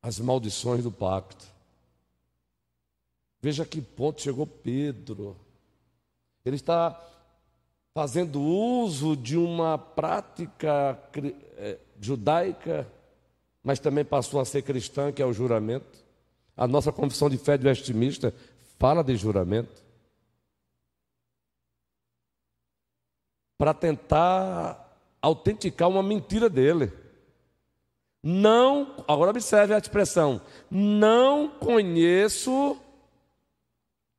as 0.00 0.20
maldições 0.20 0.84
do 0.84 0.92
pacto. 0.92 1.44
Veja 3.40 3.64
que 3.64 3.80
ponto 3.80 4.20
chegou 4.20 4.46
Pedro. 4.46 5.36
Ele 6.44 6.56
está 6.56 7.00
fazendo 7.94 8.40
uso 8.40 9.16
de 9.16 9.36
uma 9.36 9.76
prática 9.76 11.02
é, 11.56 11.78
judaica, 12.00 12.86
mas 13.62 13.80
também 13.80 14.04
passou 14.04 14.38
a 14.38 14.44
ser 14.44 14.62
cristã, 14.62 15.10
que 15.10 15.22
é 15.22 15.26
o 15.26 15.32
juramento. 15.32 16.04
A 16.56 16.68
nossa 16.68 16.92
confissão 16.92 17.28
de 17.28 17.38
fé 17.38 17.58
de 17.58 17.66
Westminster 17.66 18.32
fala 18.78 19.02
de 19.02 19.16
juramento. 19.16 19.82
Para 23.58 23.72
tentar 23.74 24.83
autenticar 25.24 25.88
uma 25.88 26.02
mentira 26.02 26.48
dele. 26.50 26.92
Não, 28.22 29.04
agora 29.08 29.30
observe 29.30 29.74
a 29.74 29.78
expressão, 29.78 30.40
não 30.70 31.48
conheço 31.48 32.76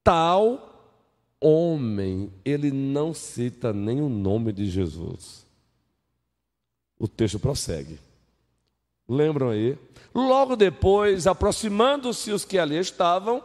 tal 0.03 0.93
homem. 1.39 2.31
Ele 2.43 2.71
não 2.71 3.13
cita 3.13 3.73
nem 3.73 4.01
o 4.01 4.09
nome 4.09 4.51
de 4.51 4.67
Jesus. 4.69 5.45
O 6.99 7.07
texto 7.07 7.39
prossegue. 7.39 7.99
Lembram 9.07 9.49
aí? 9.49 9.77
Logo 10.13 10.55
depois, 10.55 11.27
aproximando-se 11.27 12.31
os 12.31 12.45
que 12.45 12.57
ali 12.57 12.77
estavam, 12.77 13.43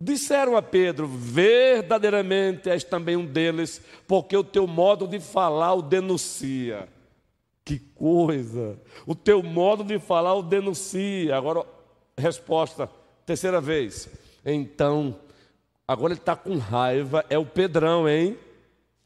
disseram 0.00 0.56
a 0.56 0.62
Pedro: 0.62 1.06
Verdadeiramente 1.06 2.68
és 2.70 2.84
também 2.84 3.16
um 3.16 3.26
deles, 3.26 3.80
porque 4.06 4.36
o 4.36 4.44
teu 4.44 4.66
modo 4.66 5.06
de 5.06 5.20
falar 5.20 5.74
o 5.74 5.82
denuncia. 5.82 6.88
Que 7.64 7.78
coisa! 7.78 8.78
O 9.06 9.14
teu 9.14 9.42
modo 9.42 9.82
de 9.82 9.98
falar 9.98 10.34
o 10.34 10.42
denuncia. 10.42 11.36
Agora, 11.36 11.66
resposta, 12.16 12.88
terceira 13.24 13.60
vez. 13.60 14.08
Então, 14.44 15.18
agora 15.86 16.12
ele 16.12 16.20
está 16.20 16.36
com 16.36 16.56
raiva, 16.58 17.24
é 17.28 17.36
o 17.36 17.44
Pedrão, 17.44 18.08
hein? 18.08 18.38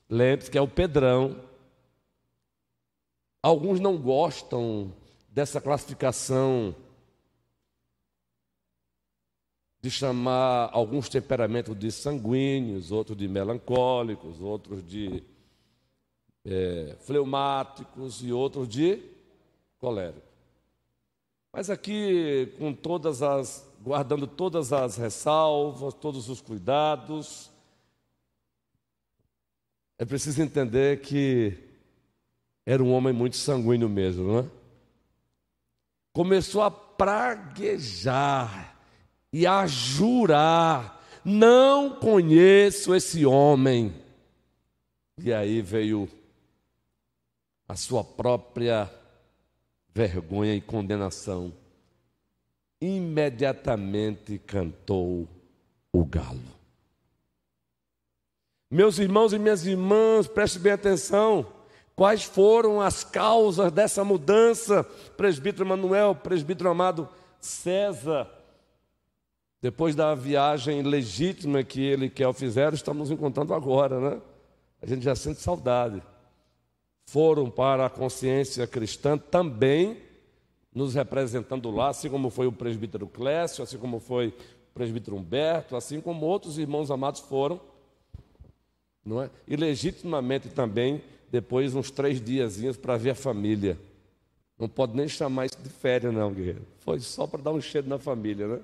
Lembre-se 0.08 0.50
que 0.50 0.58
é 0.58 0.60
o 0.60 0.68
Pedrão. 0.68 1.36
Alguns 3.42 3.80
não 3.80 3.96
gostam 3.96 4.92
dessa 5.30 5.60
classificação 5.60 6.74
de 9.82 9.90
chamar 9.90 10.68
alguns 10.72 11.08
temperamentos 11.08 11.78
de 11.78 11.90
sanguíneos, 11.90 12.92
outros 12.92 13.16
de 13.16 13.26
melancólicos, 13.26 14.40
outros 14.40 14.86
de 14.86 15.22
é, 16.44 16.96
fleumáticos 17.00 18.22
e 18.22 18.32
outros 18.32 18.68
de 18.68 19.02
coléricos. 19.78 20.28
Mas 21.52 21.70
aqui, 21.70 22.52
com 22.58 22.72
todas 22.72 23.22
as, 23.22 23.68
guardando 23.82 24.26
todas 24.26 24.72
as 24.72 24.96
ressalvas, 24.96 25.94
todos 25.94 26.28
os 26.28 26.40
cuidados, 26.40 27.50
é 29.98 30.04
preciso 30.04 30.42
entender 30.42 31.00
que 31.00 31.56
era 32.64 32.82
um 32.82 32.92
homem 32.92 33.12
muito 33.12 33.36
sanguíneo 33.36 33.88
mesmo, 33.88 34.24
não 34.24 34.38
é? 34.40 34.44
Começou 36.12 36.62
a 36.62 36.70
praguejar 36.70 38.79
e 39.32 39.46
a 39.46 39.66
jurar: 39.66 41.02
não 41.24 41.90
conheço 41.90 42.94
esse 42.94 43.24
homem. 43.24 43.94
E 45.18 45.32
aí 45.32 45.60
veio 45.60 46.08
a 47.68 47.76
sua 47.76 48.02
própria 48.02 48.90
vergonha 49.94 50.54
e 50.54 50.60
condenação, 50.60 51.52
imediatamente 52.80 54.38
cantou 54.38 55.28
o 55.92 56.04
galo. 56.04 56.40
Meus 58.70 58.98
irmãos 58.98 59.32
e 59.32 59.38
minhas 59.38 59.66
irmãs, 59.66 60.26
preste 60.26 60.58
bem 60.58 60.72
atenção. 60.72 61.46
Quais 61.94 62.22
foram 62.22 62.80
as 62.80 63.04
causas 63.04 63.70
dessa 63.70 64.02
mudança? 64.02 64.84
Presbítero 65.16 65.66
Manuel, 65.66 66.14
presbítero 66.14 66.70
amado 66.70 67.08
César, 67.40 68.28
depois 69.60 69.94
da 69.94 70.14
viagem 70.14 70.82
legítima 70.82 71.62
que 71.62 71.80
ele 71.82 72.06
e 72.06 72.10
Kel 72.10 72.32
fizeram, 72.32 72.74
estamos 72.74 73.10
encontrando 73.10 73.52
agora, 73.52 74.00
né? 74.00 74.20
A 74.80 74.86
gente 74.86 75.02
já 75.04 75.14
sente 75.14 75.40
saudade 75.40 76.02
foram 77.10 77.50
para 77.50 77.86
a 77.86 77.90
consciência 77.90 78.64
cristã 78.68 79.18
também 79.18 79.96
nos 80.72 80.94
representando 80.94 81.68
lá, 81.68 81.88
assim 81.88 82.08
como 82.08 82.30
foi 82.30 82.46
o 82.46 82.52
presbítero 82.52 83.04
Clécio, 83.08 83.64
assim 83.64 83.78
como 83.78 83.98
foi 83.98 84.28
o 84.28 84.34
presbítero 84.72 85.16
Humberto, 85.16 85.74
assim 85.74 86.00
como 86.00 86.24
outros 86.24 86.56
irmãos 86.56 86.88
amados 86.88 87.20
foram, 87.22 87.60
não 89.04 89.20
é? 89.20 89.28
E 89.48 89.56
legitimamente 89.56 90.50
também, 90.50 91.02
depois 91.32 91.74
uns 91.74 91.90
três 91.90 92.20
diazinhos 92.20 92.76
para 92.76 92.96
ver 92.96 93.10
a 93.10 93.14
família. 93.16 93.76
Não 94.56 94.68
pode 94.68 94.94
nem 94.94 95.08
chamar 95.08 95.46
isso 95.46 95.58
de 95.60 95.68
férias, 95.68 96.14
não, 96.14 96.32
guerreiro. 96.32 96.64
Foi 96.78 97.00
só 97.00 97.26
para 97.26 97.42
dar 97.42 97.50
um 97.50 97.60
cheiro 97.60 97.88
na 97.88 97.98
família, 97.98 98.46
né? 98.46 98.60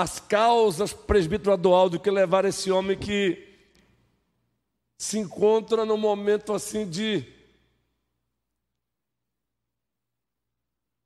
As 0.00 0.20
causas, 0.20 0.92
presbítero 0.92 1.52
Adualdo, 1.52 1.98
que 1.98 2.08
levaram 2.08 2.48
esse 2.48 2.70
homem 2.70 2.96
que 2.96 3.48
se 4.96 5.18
encontra 5.18 5.84
num 5.84 5.96
momento 5.96 6.52
assim 6.52 6.88
de 6.88 7.26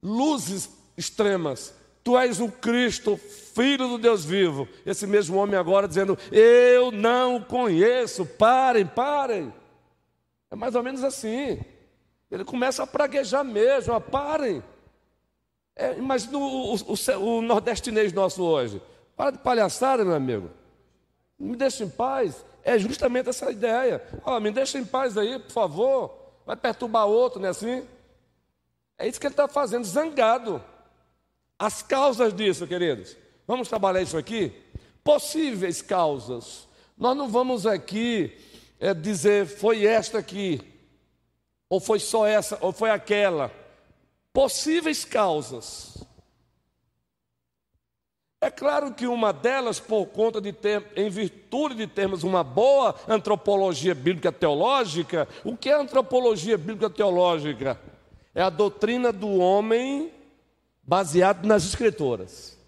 luzes 0.03 0.69
extremas. 0.95 1.75
Tu 2.05 2.19
és 2.19 2.39
o 2.39 2.53
Cristo, 2.53 3.17
filho 3.17 3.89
do 3.89 3.97
Deus 3.97 4.27
vivo. 4.27 4.69
Esse 4.85 5.07
mesmo 5.07 5.39
homem 5.39 5.59
agora 5.59 5.89
dizendo: 5.89 6.19
Eu 6.31 6.93
não 6.93 7.43
conheço. 7.43 8.27
Parem, 8.27 8.87
parem. 8.87 9.55
É 10.51 10.55
mais 10.55 10.75
ou 10.75 10.83
menos 10.83 11.03
assim. 11.03 11.59
Ele 12.31 12.45
começa 12.45 12.83
a 12.83 12.87
praguejar 12.87 13.43
mesmo. 13.43 13.95
Ó, 13.95 14.01
parem. 14.01 14.63
É, 15.75 15.95
imagina 15.95 16.39
o, 16.39 16.75
o, 16.75 16.77
o, 16.77 17.39
o 17.39 17.43
nordestinês 17.43 18.13
nosso 18.13 18.43
hoje. 18.43 18.81
Para 19.17 19.33
de 19.33 19.39
palhaçada, 19.39 20.05
meu 20.05 20.15
amigo. 20.15 20.51
Me 21.39 21.57
deixa 21.57 21.85
em 21.85 21.89
paz 21.89 22.45
é 22.65 22.79
justamente 22.79 23.29
essa 23.29 23.51
ideia. 23.51 24.03
Oh, 24.25 24.39
me 24.39 24.51
deixa 24.51 24.79
em 24.79 24.85
paz 24.85 25.19
aí, 25.19 25.39
por 25.39 25.51
favor. 25.51 26.15
Vai 26.47 26.57
perturbar 26.57 27.07
outro, 27.07 27.41
não 27.41 27.49
é 27.49 27.51
assim? 27.51 27.87
É 28.99 29.09
isso 29.09 29.21
que 29.21 29.27
ele 29.27 29.33
está 29.33 29.49
fazendo, 29.49 29.85
zangado. 29.85 30.63
As 31.59 31.83
causas 31.83 32.33
disso, 32.33 32.67
queridos. 32.67 33.17
Vamos 33.47 33.69
trabalhar 33.69 34.03
isso 34.03 34.17
aqui? 34.17 34.53
Possíveis 35.03 35.83
causas. 35.83 36.69
Nós 36.97 37.17
não 37.17 37.29
vamos 37.29 37.67
aqui 37.67 38.37
é, 38.79 38.95
dizer 38.95 39.47
foi 39.47 39.85
esta 39.85 40.19
aqui, 40.19 40.61
ou 41.69 41.81
foi 41.81 41.99
só 41.99 42.27
essa, 42.27 42.59
ou 42.61 42.73
foi 42.73 42.91
aquela. 42.91 43.51
Possíveis 44.33 45.05
causas. 45.05 46.03
É 48.41 48.51
claro 48.51 48.93
que 48.93 49.07
uma 49.07 49.33
delas, 49.33 49.79
por 49.79 50.07
conta 50.07 50.41
de 50.41 50.53
ter, 50.53 50.85
em 50.97 51.09
virtude 51.09 51.77
de 51.77 51.87
termos 51.87 52.25
uma 52.25 52.43
boa 52.43 52.97
antropologia 53.07 53.95
bíblica 53.95 54.33
teológica, 54.33 55.29
o 55.45 55.57
que 55.57 55.69
é 55.69 55.75
antropologia 55.75 56.59
bíblica 56.59 56.91
teológica? 56.91 57.79
É 58.35 58.43
a 58.43 58.51
doutrina 58.51 59.13
do 59.13 59.29
homem 59.29 60.13
baseado 60.83 61.47
nas 61.47 61.65
escrituras. 61.65 62.59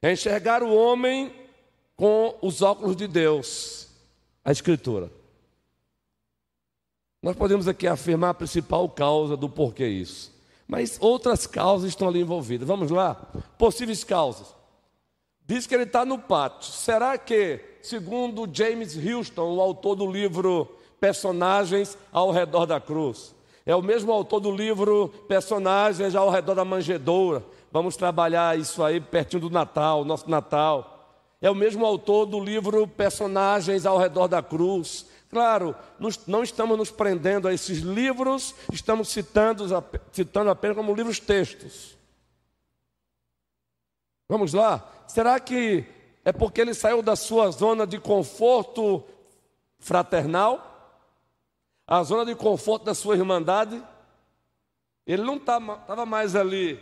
É 0.00 0.12
enxergar 0.12 0.62
o 0.62 0.72
homem 0.72 1.34
com 1.96 2.36
os 2.42 2.62
óculos 2.62 2.94
de 2.94 3.08
Deus, 3.08 3.88
a 4.44 4.52
escritura. 4.52 5.10
Nós 7.22 7.34
podemos 7.34 7.66
aqui 7.66 7.86
afirmar 7.86 8.30
a 8.30 8.34
principal 8.34 8.88
causa 8.88 9.36
do 9.36 9.48
porquê 9.48 9.86
isso. 9.88 10.33
Mas 10.66 10.96
outras 11.00 11.46
causas 11.46 11.90
estão 11.90 12.08
ali 12.08 12.20
envolvidas. 12.20 12.66
Vamos 12.66 12.90
lá? 12.90 13.14
Possíveis 13.58 14.02
causas. 14.02 14.54
Diz 15.46 15.66
que 15.66 15.74
ele 15.74 15.84
está 15.84 16.04
no 16.04 16.18
pátio. 16.18 16.72
Será 16.72 17.18
que, 17.18 17.60
segundo 17.82 18.48
James 18.50 18.96
Houston, 18.96 19.54
o 19.54 19.60
autor 19.60 19.94
do 19.94 20.10
livro 20.10 20.68
Personagens 20.98 21.98
ao 22.10 22.30
Redor 22.30 22.64
da 22.64 22.80
Cruz, 22.80 23.34
é 23.66 23.76
o 23.76 23.82
mesmo 23.82 24.10
autor 24.10 24.40
do 24.40 24.50
livro 24.50 25.08
Personagens 25.28 26.14
ao 26.14 26.30
Redor 26.30 26.54
da 26.54 26.64
Manjedoura. 26.64 27.44
Vamos 27.70 27.96
trabalhar 27.96 28.58
isso 28.58 28.82
aí 28.82 29.00
pertinho 29.00 29.42
do 29.42 29.50
Natal, 29.50 30.04
nosso 30.04 30.28
Natal. 30.30 31.10
É 31.42 31.50
o 31.50 31.54
mesmo 31.54 31.84
autor 31.84 32.24
do 32.24 32.40
livro 32.40 32.86
Personagens 32.86 33.84
ao 33.84 33.98
Redor 33.98 34.28
da 34.28 34.42
Cruz. 34.42 35.06
Claro, 35.34 35.74
não 36.28 36.44
estamos 36.44 36.78
nos 36.78 36.92
prendendo 36.92 37.48
a 37.48 37.52
esses 37.52 37.80
livros, 37.80 38.54
estamos 38.72 39.08
citando, 39.08 39.64
citando 40.12 40.48
apenas 40.48 40.76
como 40.76 40.94
livros 40.94 41.18
textos. 41.18 41.98
Vamos 44.28 44.54
lá? 44.54 44.88
Será 45.08 45.40
que 45.40 45.84
é 46.24 46.32
porque 46.32 46.60
ele 46.60 46.72
saiu 46.72 47.02
da 47.02 47.16
sua 47.16 47.50
zona 47.50 47.84
de 47.84 47.98
conforto 47.98 49.02
fraternal? 49.80 51.02
A 51.84 52.00
zona 52.04 52.24
de 52.24 52.36
conforto 52.36 52.84
da 52.84 52.94
sua 52.94 53.16
irmandade? 53.16 53.82
Ele 55.04 55.24
não 55.24 55.38
estava 55.38 55.78
tá, 55.78 56.06
mais 56.06 56.36
ali 56.36 56.80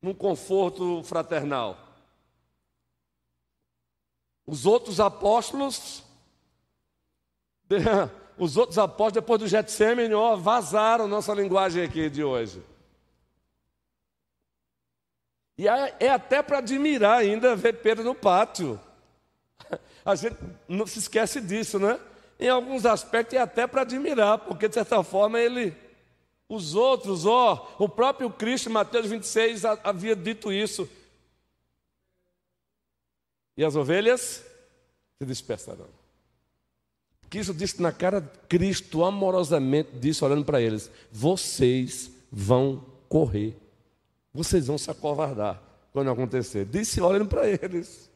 num 0.00 0.14
conforto 0.14 1.02
fraternal. 1.02 1.89
Os 4.50 4.66
outros 4.66 4.98
apóstolos, 4.98 6.02
os 8.36 8.56
outros 8.56 8.78
apóstolos, 8.78 9.12
depois 9.12 9.38
do 9.38 9.46
Getsemane, 9.46 10.12
ó, 10.12 10.34
vazaram 10.34 11.06
nossa 11.06 11.32
linguagem 11.32 11.84
aqui 11.84 12.10
de 12.10 12.24
hoje. 12.24 12.60
E 15.56 15.68
é 15.68 16.10
até 16.10 16.42
para 16.42 16.58
admirar 16.58 17.20
ainda 17.20 17.54
ver 17.54 17.74
Pedro 17.74 18.02
no 18.02 18.12
pátio. 18.12 18.80
A 20.04 20.16
gente 20.16 20.36
não 20.66 20.84
se 20.84 20.98
esquece 20.98 21.40
disso, 21.40 21.78
né? 21.78 22.00
Em 22.36 22.48
alguns 22.48 22.84
aspectos 22.84 23.38
é 23.38 23.40
até 23.40 23.68
para 23.68 23.82
admirar, 23.82 24.38
porque 24.38 24.66
de 24.66 24.74
certa 24.74 25.04
forma 25.04 25.38
ele, 25.38 25.76
os 26.48 26.74
outros, 26.74 27.24
ó, 27.24 27.76
o 27.78 27.88
próprio 27.88 28.28
Cristo, 28.30 28.68
Mateus 28.68 29.06
26, 29.06 29.64
havia 29.64 30.16
dito 30.16 30.52
isso. 30.52 30.90
E 33.60 33.64
as 33.64 33.76
ovelhas 33.76 34.42
se 35.18 35.26
dispersarão. 35.26 35.86
Cristo 37.28 37.52
disse 37.52 37.80
na 37.80 37.92
cara 37.92 38.20
Cristo, 38.48 39.04
amorosamente, 39.04 39.90
disse 40.00 40.24
olhando 40.24 40.44
para 40.44 40.60
eles: 40.60 40.90
Vocês 41.12 42.10
vão 42.32 42.84
correr 43.08 43.56
vocês 44.32 44.68
vão 44.68 44.78
se 44.78 44.90
acovardar 44.90 45.60
quando 45.92 46.10
acontecer. 46.10 46.64
Disse 46.64 47.00
olhando 47.00 47.28
para 47.28 47.48
eles, 47.48 48.10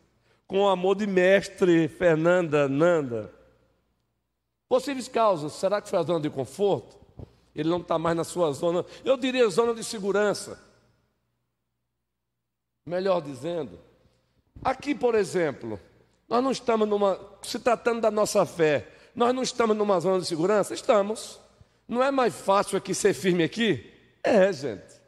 com 0.46 0.60
o 0.60 0.68
amor 0.68 0.96
de 0.96 1.06
mestre 1.06 1.88
Fernanda 1.88 2.68
Nanda. 2.68 3.32
Possíveis 4.68 5.08
causas, 5.08 5.52
será 5.52 5.80
que 5.80 5.88
foi 5.88 5.98
a 5.98 6.02
zona 6.02 6.20
de 6.20 6.30
conforto? 6.30 6.96
Ele 7.54 7.68
não 7.68 7.80
está 7.80 7.98
mais 7.98 8.16
na 8.16 8.24
sua 8.24 8.52
zona, 8.52 8.84
eu 9.04 9.16
diria 9.16 9.48
zona 9.48 9.74
de 9.74 9.84
segurança. 9.84 10.60
Melhor 12.86 13.20
dizendo, 13.20 13.78
aqui, 14.62 14.94
por 14.94 15.14
exemplo, 15.14 15.80
nós 16.28 16.42
não 16.42 16.50
estamos 16.50 16.88
numa, 16.88 17.18
se 17.42 17.58
tratando 17.58 18.00
da 18.00 18.10
nossa 18.10 18.44
fé, 18.44 18.88
nós 19.14 19.34
não 19.34 19.42
estamos 19.42 19.76
numa 19.76 19.98
zona 20.00 20.20
de 20.20 20.26
segurança? 20.26 20.74
Estamos. 20.74 21.40
Não 21.86 22.02
é 22.02 22.10
mais 22.10 22.34
fácil 22.34 22.76
aqui 22.76 22.94
ser 22.94 23.14
firme 23.14 23.44
aqui? 23.44 23.92
É, 24.22 24.52
gente 24.52 25.04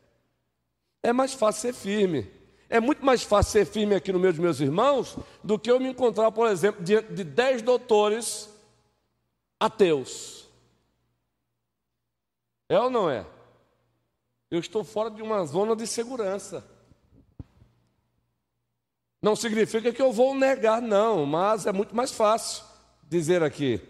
é 1.07 1.13
mais 1.13 1.33
fácil 1.35 1.63
ser 1.63 1.73
firme. 1.73 2.29
É 2.69 2.81
muito 2.81 3.05
mais 3.05 3.23
fácil 3.23 3.53
ser 3.53 3.65
firme 3.65 3.95
aqui 3.95 4.13
no 4.13 4.19
meio 4.19 4.33
dos 4.33 4.41
meus 4.41 4.61
irmãos 4.61 5.17
do 5.43 5.57
que 5.57 5.71
eu 5.71 5.79
me 5.79 5.89
encontrar, 5.89 6.33
por 6.33 6.49
exemplo, 6.49 6.83
diante 6.83 7.13
de 7.13 7.23
dez 7.23 7.63
doutores 7.63 8.49
ateus. 9.61 10.49
É 12.69 12.79
ou 12.81 12.91
não 12.91 13.09
é? 13.09 13.25
Eu 14.51 14.59
estou 14.59 14.83
fora 14.83 15.09
de 15.09 15.23
uma 15.23 15.45
zona 15.45 15.77
de 15.77 15.87
segurança. 15.87 16.67
Não 19.27 19.35
significa 19.35 19.93
que 19.93 20.01
eu 20.01 20.13
vou 20.13 20.37
negar, 20.37 20.81
não, 20.81 21.27
mas 21.27 21.67
é 21.67 21.73
muito 21.73 21.97
mais 21.97 22.13
fácil 22.13 22.63
dizer 23.11 23.43
aqui: 23.43 23.81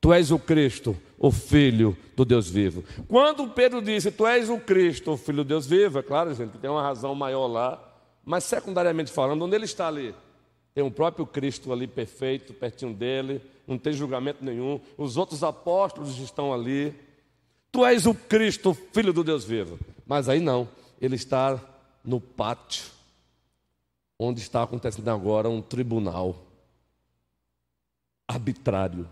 Tu 0.00 0.12
és 0.12 0.32
o 0.32 0.38
Cristo, 0.38 0.96
o 1.16 1.30
Filho 1.30 1.96
do 2.16 2.24
Deus 2.24 2.50
vivo. 2.50 2.82
Quando 3.06 3.46
Pedro 3.50 3.80
disse, 3.80 4.10
Tu 4.10 4.26
és 4.26 4.50
o 4.50 4.58
Cristo, 4.58 5.12
o 5.12 5.16
Filho 5.16 5.44
do 5.44 5.48
Deus 5.48 5.64
vivo, 5.64 6.00
é 6.00 6.02
claro, 6.02 6.34
gente, 6.34 6.58
tem 6.58 6.68
uma 6.68 6.82
razão 6.82 7.14
maior 7.14 7.46
lá, 7.46 7.80
mas 8.24 8.42
secundariamente 8.42 9.12
falando, 9.12 9.44
onde 9.44 9.54
ele 9.54 9.64
está 9.64 9.86
ali? 9.86 10.12
Tem 10.74 10.82
o 10.82 10.90
próprio 10.90 11.24
Cristo 11.24 11.72
ali 11.72 11.86
perfeito, 11.86 12.52
pertinho 12.52 12.92
dele, 12.92 13.40
não 13.68 13.78
tem 13.78 13.92
julgamento 13.92 14.44
nenhum, 14.44 14.80
os 14.98 15.16
outros 15.16 15.44
apóstolos 15.44 16.18
estão 16.18 16.52
ali. 16.52 16.92
Tu 17.70 17.86
és 17.86 18.06
o 18.06 18.12
Cristo, 18.14 18.76
Filho 18.92 19.12
do 19.12 19.22
Deus 19.22 19.44
vivo. 19.44 19.78
Mas 20.04 20.28
aí 20.28 20.40
não, 20.40 20.68
ele 21.00 21.14
está 21.14 21.60
no 22.04 22.20
pátio, 22.20 22.98
onde 24.22 24.42
está 24.42 24.62
acontecendo 24.62 25.08
agora 25.08 25.48
um 25.48 25.62
tribunal 25.62 26.36
arbitrário 28.28 29.08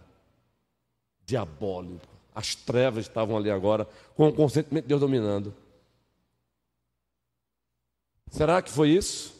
diabólico. 1.25 2.07
As 2.35 2.55
trevas 2.55 3.07
estavam 3.07 3.35
ali 3.35 3.51
agora, 3.51 3.89
com 4.15 4.29
o 4.29 4.33
consentimento 4.35 4.85
de 4.85 4.89
Deus 4.89 5.01
dominando. 5.01 5.55
Será 8.31 8.61
que 8.61 8.71
foi 8.71 8.91
isso? 8.91 9.35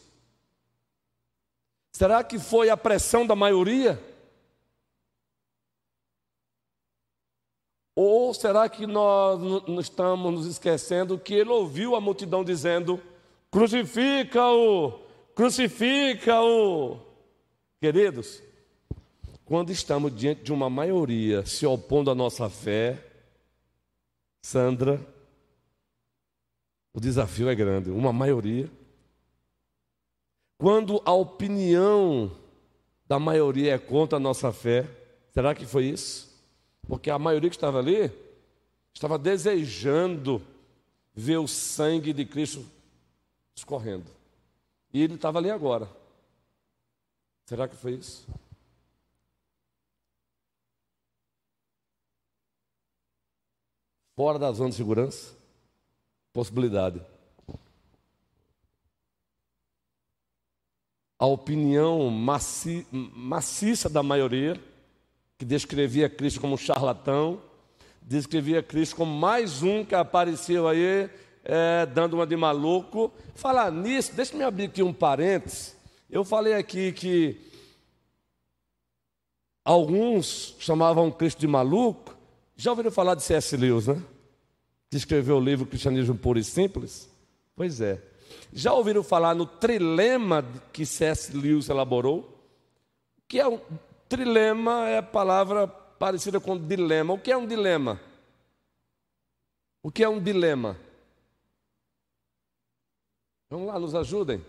Será 1.93 2.23
que 2.23 2.39
foi 2.39 2.71
a 2.71 2.75
pressão 2.75 3.25
da 3.27 3.35
maioria? 3.35 4.03
Ou 7.95 8.33
será 8.33 8.67
que 8.67 8.87
nós 8.87 9.39
estamos 9.79 10.33
nos 10.33 10.45
esquecendo 10.47 11.19
que 11.19 11.35
ele 11.35 11.51
ouviu 11.51 11.95
a 11.95 12.01
multidão 12.01 12.43
dizendo: 12.43 12.99
crucifica-o, 13.51 15.08
crucifica-o? 15.39 16.99
Queridos, 17.79 18.43
quando 19.45 19.71
estamos 19.71 20.13
diante 20.13 20.43
de 20.43 20.51
uma 20.51 20.69
maioria 20.69 21.45
se 21.45 21.65
opondo 21.65 22.11
à 22.11 22.15
nossa 22.15 22.49
fé, 22.49 23.01
Sandra, 24.41 24.99
o 26.93 26.99
desafio 26.99 27.47
é 27.47 27.55
grande. 27.55 27.89
Uma 27.89 28.11
maioria. 28.11 28.69
Quando 30.57 31.01
a 31.05 31.13
opinião 31.13 32.35
da 33.07 33.17
maioria 33.17 33.75
é 33.75 33.77
contra 33.77 34.17
a 34.17 34.19
nossa 34.19 34.51
fé, 34.51 34.85
será 35.31 35.55
que 35.55 35.65
foi 35.65 35.85
isso? 35.85 36.37
Porque 36.85 37.09
a 37.09 37.17
maioria 37.17 37.49
que 37.49 37.55
estava 37.55 37.79
ali 37.79 38.11
estava 38.93 39.17
desejando 39.17 40.41
ver 41.15 41.37
o 41.37 41.47
sangue 41.47 42.11
de 42.11 42.25
Cristo 42.25 42.65
escorrendo. 43.55 44.18
E 44.91 45.01
ele 45.01 45.15
estava 45.15 45.37
ali 45.37 45.51
agora. 45.51 45.89
Será 47.45 47.67
que 47.67 47.75
foi 47.75 47.93
isso? 47.93 48.27
Fora 54.15 54.37
da 54.37 54.51
zona 54.51 54.69
de 54.69 54.75
segurança? 54.75 55.35
Possibilidade. 56.33 57.01
A 61.17 61.25
opinião 61.25 62.09
maci, 62.09 62.85
maciça 62.91 63.89
da 63.89 64.03
maioria, 64.03 64.61
que 65.37 65.45
descrevia 65.45 66.09
Cristo 66.09 66.41
como 66.41 66.53
um 66.55 66.57
charlatão, 66.57 67.41
descrevia 68.01 68.61
Cristo 68.61 68.95
como 68.95 69.13
mais 69.13 69.63
um 69.63 69.85
que 69.85 69.95
apareceu 69.95 70.67
aí 70.67 71.09
é, 71.43 71.85
dando 71.85 72.13
uma 72.13 72.27
de 72.27 72.35
maluco. 72.35 73.11
Falar 73.35 73.71
nisso, 73.71 74.13
deixa-me 74.13 74.43
abrir 74.43 74.65
aqui 74.65 74.83
um 74.83 74.93
parênteses. 74.93 75.75
Eu 76.09 76.23
falei 76.23 76.53
aqui 76.53 76.91
que 76.91 77.39
alguns 79.63 80.55
chamavam 80.59 81.11
Cristo 81.11 81.39
de 81.39 81.47
maluco, 81.47 82.15
já 82.57 82.71
ouviram 82.71 82.91
falar 82.91 83.15
de 83.15 83.23
C.S. 83.23 83.55
Lewis, 83.55 83.87
né? 83.87 84.01
Que 84.89 84.97
escreveu 84.97 85.37
o 85.37 85.39
livro 85.39 85.65
Cristianismo 85.65 86.15
Puro 86.15 86.39
e 86.39 86.43
Simples? 86.43 87.07
Pois 87.55 87.79
é. 87.79 88.01
Já 88.51 88.73
ouviram 88.73 89.03
falar 89.03 89.35
no 89.35 89.45
trilema 89.45 90.43
que 90.73 90.85
C.S. 90.85 91.31
Lewis 91.31 91.69
elaborou? 91.69 92.37
Que 93.27 93.39
é 93.39 93.47
um 93.47 93.59
trilema 94.07 94.89
é 94.89 94.97
a 94.97 95.03
palavra 95.03 95.67
parecida 95.67 96.39
com 96.39 96.57
dilema. 96.57 97.13
O 97.13 97.19
que 97.19 97.31
é 97.31 97.37
um 97.37 97.45
dilema? 97.45 98.01
O 99.83 99.91
que 99.91 100.03
é 100.03 100.09
um 100.09 100.19
dilema? 100.19 100.75
Vamos 103.49 103.67
lá, 103.67 103.79
nos 103.79 103.95
ajudem. 103.95 104.41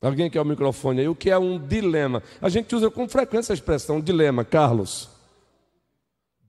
Alguém 0.00 0.30
quer 0.30 0.40
o 0.40 0.44
microfone 0.44 1.00
aí? 1.00 1.08
O 1.08 1.14
que 1.14 1.30
é 1.30 1.38
um 1.38 1.58
dilema? 1.58 2.22
A 2.40 2.48
gente 2.48 2.74
usa 2.74 2.90
com 2.90 3.08
frequência 3.08 3.52
a 3.52 3.54
expressão 3.54 4.00
dilema, 4.00 4.44
Carlos 4.44 5.10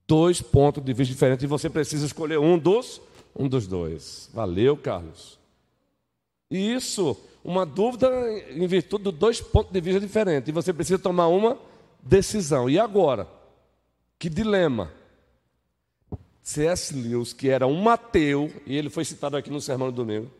Dois 0.07 0.41
pontos 0.41 0.81
de 0.81 0.93
vista 0.93 1.13
diferentes 1.13 1.43
e 1.43 1.47
você 1.47 1.69
precisa 1.69 2.05
escolher 2.05 2.39
um 2.39 2.57
dos, 2.57 3.01
um 3.37 3.45
dos 3.45 3.67
dois. 3.67 4.29
Valeu, 4.33 4.77
Carlos. 4.77 5.37
E 6.49 6.73
isso, 6.73 7.17
uma 7.43 7.65
dúvida 7.65 8.09
em 8.51 8.65
virtude 8.67 9.03
de 9.03 9.11
dois 9.11 9.41
pontos 9.41 9.73
de 9.73 9.81
vista 9.81 9.99
diferentes. 9.99 10.47
E 10.47 10.53
você 10.53 10.71
precisa 10.71 10.97
tomar 10.97 11.27
uma 11.27 11.57
decisão. 12.01 12.69
E 12.69 12.79
agora? 12.79 13.27
Que 14.17 14.29
dilema. 14.29 14.93
C.S. 16.41 16.95
Lewis, 16.95 17.33
que 17.33 17.49
era 17.49 17.67
um 17.67 17.89
ateu, 17.89 18.49
e 18.65 18.77
ele 18.77 18.89
foi 18.89 19.03
citado 19.03 19.35
aqui 19.35 19.49
no 19.49 19.59
Sermão 19.59 19.91
do 19.91 19.95
Domingo, 19.95 20.31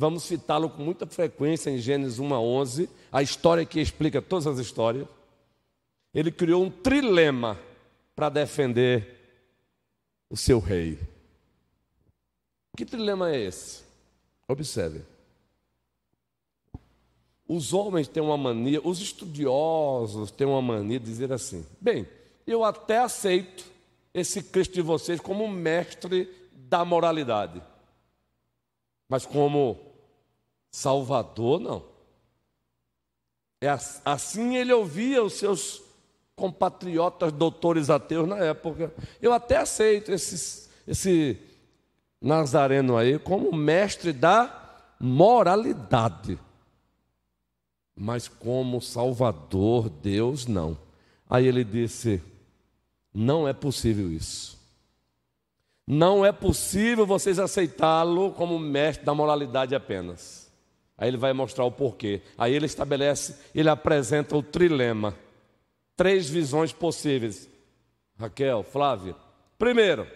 vamos 0.00 0.22
citá-lo 0.22 0.70
com 0.70 0.82
muita 0.82 1.06
frequência 1.06 1.68
em 1.68 1.76
Gênesis 1.76 2.18
1 2.18 2.32
a 2.32 2.40
11, 2.40 2.88
a 3.12 3.22
história 3.22 3.66
que 3.66 3.78
explica 3.78 4.22
todas 4.22 4.46
as 4.46 4.58
histórias. 4.58 5.06
Ele 6.14 6.32
criou 6.32 6.64
um 6.64 6.70
trilema 6.70 7.60
para 8.16 8.30
defender 8.30 9.14
o 10.30 10.38
seu 10.38 10.58
rei. 10.58 10.98
Que 12.74 12.86
trilema 12.86 13.30
é 13.30 13.40
esse? 13.40 13.82
Observe. 14.48 15.02
Os 17.46 17.74
homens 17.74 18.08
têm 18.08 18.22
uma 18.22 18.38
mania, 18.38 18.80
os 18.82 19.02
estudiosos 19.02 20.30
têm 20.30 20.46
uma 20.46 20.62
mania 20.62 20.98
de 20.98 21.04
dizer 21.04 21.30
assim: 21.30 21.66
bem, 21.78 22.08
eu 22.46 22.64
até 22.64 22.96
aceito 22.96 23.66
esse 24.14 24.42
Cristo 24.44 24.72
de 24.72 24.80
vocês 24.80 25.20
como 25.20 25.46
mestre 25.46 26.26
da 26.54 26.86
moralidade, 26.86 27.62
mas 29.06 29.26
como 29.26 29.89
Salvador, 30.70 31.60
não. 31.60 31.84
É 33.60 33.68
assim 34.04 34.56
ele 34.56 34.72
ouvia 34.72 35.22
os 35.22 35.34
seus 35.34 35.82
compatriotas 36.34 37.30
doutores 37.32 37.90
ateus 37.90 38.26
na 38.26 38.38
época. 38.38 38.92
Eu 39.20 39.32
até 39.32 39.58
aceito 39.58 40.10
esse 40.12 41.38
Nazareno 42.20 42.96
aí 42.96 43.18
como 43.18 43.54
mestre 43.54 44.12
da 44.12 44.78
moralidade, 44.98 46.38
mas 47.94 48.28
como 48.28 48.80
Salvador, 48.80 49.90
Deus 49.90 50.46
não. 50.46 50.78
Aí 51.28 51.46
ele 51.46 51.64
disse: 51.64 52.22
não 53.12 53.46
é 53.46 53.52
possível 53.52 54.10
isso. 54.10 54.58
Não 55.86 56.24
é 56.24 56.30
possível 56.30 57.04
vocês 57.04 57.38
aceitá-lo 57.38 58.32
como 58.32 58.58
mestre 58.58 59.04
da 59.04 59.12
moralidade 59.12 59.74
apenas. 59.74 60.39
Aí 61.00 61.08
ele 61.08 61.16
vai 61.16 61.32
mostrar 61.32 61.64
o 61.64 61.72
porquê. 61.72 62.20
Aí 62.36 62.54
ele 62.54 62.66
estabelece, 62.66 63.34
ele 63.54 63.70
apresenta 63.70 64.36
o 64.36 64.42
trilema. 64.42 65.16
Três 65.96 66.28
visões 66.28 66.74
possíveis. 66.74 67.48
Raquel, 68.18 68.62
Flávia. 68.62 69.16
Primeiro, 69.58 70.06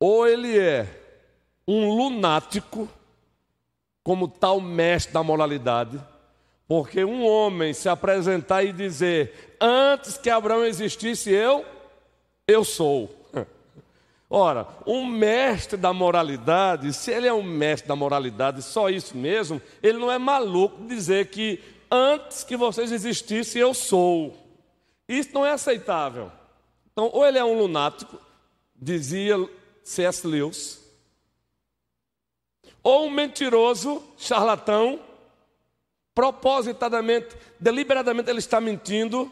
ou 0.00 0.26
ele 0.26 0.58
é 0.58 0.88
um 1.68 1.90
lunático, 1.90 2.88
como 4.02 4.26
tal 4.26 4.58
mestre 4.58 5.12
da 5.12 5.22
moralidade, 5.22 6.02
porque 6.66 7.04
um 7.04 7.26
homem 7.26 7.74
se 7.74 7.90
apresentar 7.90 8.64
e 8.64 8.72
dizer: 8.72 9.56
Antes 9.60 10.16
que 10.16 10.30
Abraão 10.30 10.64
existisse, 10.64 11.30
eu, 11.30 11.62
eu 12.48 12.64
sou. 12.64 13.19
Ora, 14.32 14.68
um 14.86 15.04
mestre 15.04 15.76
da 15.76 15.92
moralidade, 15.92 16.92
se 16.92 17.10
ele 17.10 17.26
é 17.26 17.32
um 17.32 17.42
mestre 17.42 17.88
da 17.88 17.96
moralidade, 17.96 18.62
só 18.62 18.88
isso 18.88 19.16
mesmo, 19.16 19.60
ele 19.82 19.98
não 19.98 20.10
é 20.10 20.18
maluco 20.18 20.86
dizer 20.86 21.30
que 21.30 21.60
antes 21.90 22.44
que 22.44 22.56
vocês 22.56 22.92
existissem, 22.92 23.60
eu 23.60 23.74
sou. 23.74 24.36
Isso 25.08 25.30
não 25.34 25.44
é 25.44 25.50
aceitável. 25.50 26.30
Então, 26.92 27.10
ou 27.12 27.26
ele 27.26 27.38
é 27.38 27.44
um 27.44 27.58
lunático, 27.58 28.20
dizia 28.76 29.34
C.S. 29.82 30.24
Lewis, 30.24 30.80
ou 32.84 33.06
um 33.06 33.10
mentiroso, 33.10 34.00
charlatão, 34.16 35.00
propositadamente, 36.14 37.36
deliberadamente 37.58 38.30
ele 38.30 38.38
está 38.38 38.60
mentindo. 38.60 39.30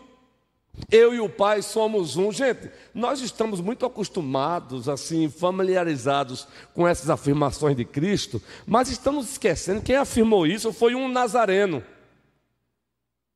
Eu 0.90 1.14
e 1.14 1.20
o 1.20 1.28
Pai 1.28 1.60
somos 1.62 2.16
um. 2.16 2.32
Gente, 2.32 2.70
nós 2.94 3.20
estamos 3.20 3.60
muito 3.60 3.84
acostumados, 3.84 4.88
assim, 4.88 5.28
familiarizados 5.28 6.46
com 6.74 6.86
essas 6.86 7.10
afirmações 7.10 7.76
de 7.76 7.84
Cristo, 7.84 8.40
mas 8.66 8.88
estamos 8.88 9.30
esquecendo 9.30 9.82
quem 9.82 9.96
afirmou 9.96 10.46
isso 10.46 10.72
foi 10.72 10.94
um 10.94 11.08
nazareno. 11.08 11.82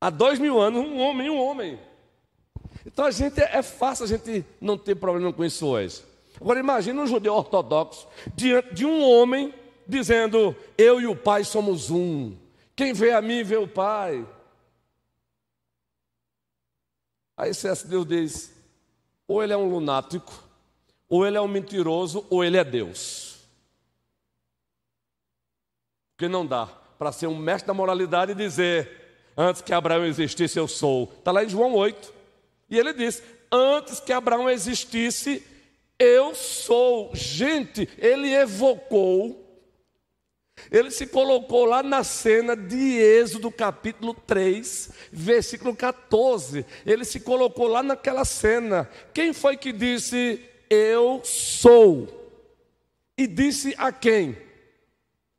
Há 0.01 0.11
dois 0.11 0.39
mil 0.39 0.61
anos, 0.61 0.81
um 0.81 0.99
homem, 0.99 1.31
um 1.31 1.41
homem. 1.41 1.79
Então 2.87 3.05
a 3.05 3.11
gente 3.11 3.41
é 3.41 3.63
fácil 3.63 4.05
a 4.05 4.09
gente 4.09 4.45
não 4.61 4.77
ter 4.77 4.95
problema 4.95 5.33
com 5.33 5.45
isso 5.45 5.67
hoje. 5.67 6.03
Agora 6.41 6.59
imagine 6.59 6.99
um 6.99 7.07
judeu 7.07 7.35
ortodoxo 7.35 8.09
diante 8.35 8.75
de 8.75 8.85
um 8.85 9.03
homem 9.03 9.55
dizendo: 9.87 10.57
Eu 10.77 11.01
e 11.01 11.07
o 11.07 11.15
Pai 11.15 11.45
somos 11.45 11.91
um. 11.91 12.35
Quem 12.75 12.93
vê 12.93 13.13
a 13.13 13.21
mim 13.21 13.43
vê 13.43 13.57
o 13.57 13.69
Pai. 13.69 14.27
Aí 17.37 17.53
C.S. 17.55 17.87
Deus 17.87 18.07
diz: 18.07 18.53
ou 19.27 19.43
ele 19.43 19.53
é 19.53 19.57
um 19.57 19.69
lunático, 19.69 20.33
ou 21.09 21.27
ele 21.27 21.37
é 21.37 21.41
um 21.41 21.49
mentiroso, 21.49 22.27
ou 22.29 22.45
ele 22.45 22.57
é 22.57 22.65
Deus. 22.65 23.39
Porque 26.15 26.29
não 26.29 26.47
dá 26.47 26.67
para 26.99 27.13
ser 27.13 27.27
um 27.27 27.37
mestre 27.37 27.67
da 27.67 27.75
moralidade 27.75 28.33
e 28.33 28.35
dizer: 28.35 29.33
antes 29.37 29.63
que 29.63 29.73
Abraão 29.73 30.05
existisse, 30.05 30.59
eu 30.59 30.69
sou. 30.69 31.13
Está 31.19 31.33
lá 31.33 31.45
em 31.45 31.49
João 31.49 31.75
8. 31.75 32.13
E 32.71 32.79
ele 32.79 32.93
diz: 32.93 33.23
antes 33.51 34.01
que 34.01 34.13
Abraão 34.13 34.49
existisse, 34.49 35.47
eu 35.99 36.35
sou. 36.35 37.11
Gente, 37.15 37.89
ele 37.99 38.33
evocou 38.33 39.52
ele 40.71 40.91
se 40.91 41.07
colocou 41.07 41.65
lá 41.65 41.83
na 41.83 42.05
cena 42.05 42.57
de 42.57 42.99
Êxodo, 42.99 43.51
capítulo 43.51 44.15
3, 44.15 44.91
versículo 45.11 45.75
14. 45.75 46.65
Ele 46.87 47.05
se 47.05 47.21
colocou 47.21 47.67
lá 47.67 47.83
naquela 47.83 48.25
cena. 48.25 48.89
Quem 49.13 49.33
foi 49.33 49.57
que 49.57 49.73
disse: 49.73 50.41
Eu 50.71 51.21
sou? 51.25 52.09
E 53.17 53.27
disse 53.27 53.75
a 53.77 53.93
quem? 53.93 54.37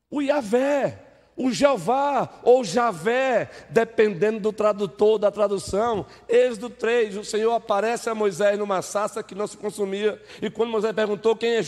O 0.09 0.21
Yahvé, 0.21 0.99
o 1.35 1.51
Jeová 1.51 2.39
ou 2.43 2.63
Javé, 2.63 3.49
dependendo 3.69 4.39
do 4.39 4.53
tradutor, 4.53 5.17
da 5.17 5.31
tradução. 5.31 6.05
Êxodo 6.29 6.69
3, 6.69 7.17
o 7.17 7.23
Senhor 7.23 7.53
aparece 7.53 8.09
a 8.09 8.15
Moisés 8.15 8.57
numa 8.59 8.81
sassa 8.81 9.23
que 9.23 9.33
não 9.33 9.47
se 9.47 9.57
consumia. 9.57 10.21
E 10.41 10.49
quando 10.49 10.69
Moisés 10.69 10.93
perguntou: 10.93 11.35
Quem 11.35 11.55
é? 11.55 11.61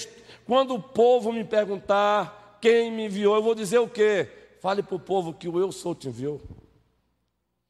Quando 0.45 0.75
o 0.75 0.81
povo 0.81 1.31
me 1.31 1.43
perguntar 1.43 2.44
quem 2.65 2.91
me 2.91 3.05
enviou, 3.05 3.35
eu 3.35 3.43
vou 3.43 3.53
dizer 3.53 3.77
o 3.77 3.87
quê? 3.87 4.27
Fale 4.59 4.81
para 4.81 4.95
o 4.95 4.99
povo 4.99 5.31
que 5.31 5.47
o 5.47 5.59
eu 5.59 5.71
sou 5.71 5.93
te 5.93 6.07
enviou. 6.07 6.41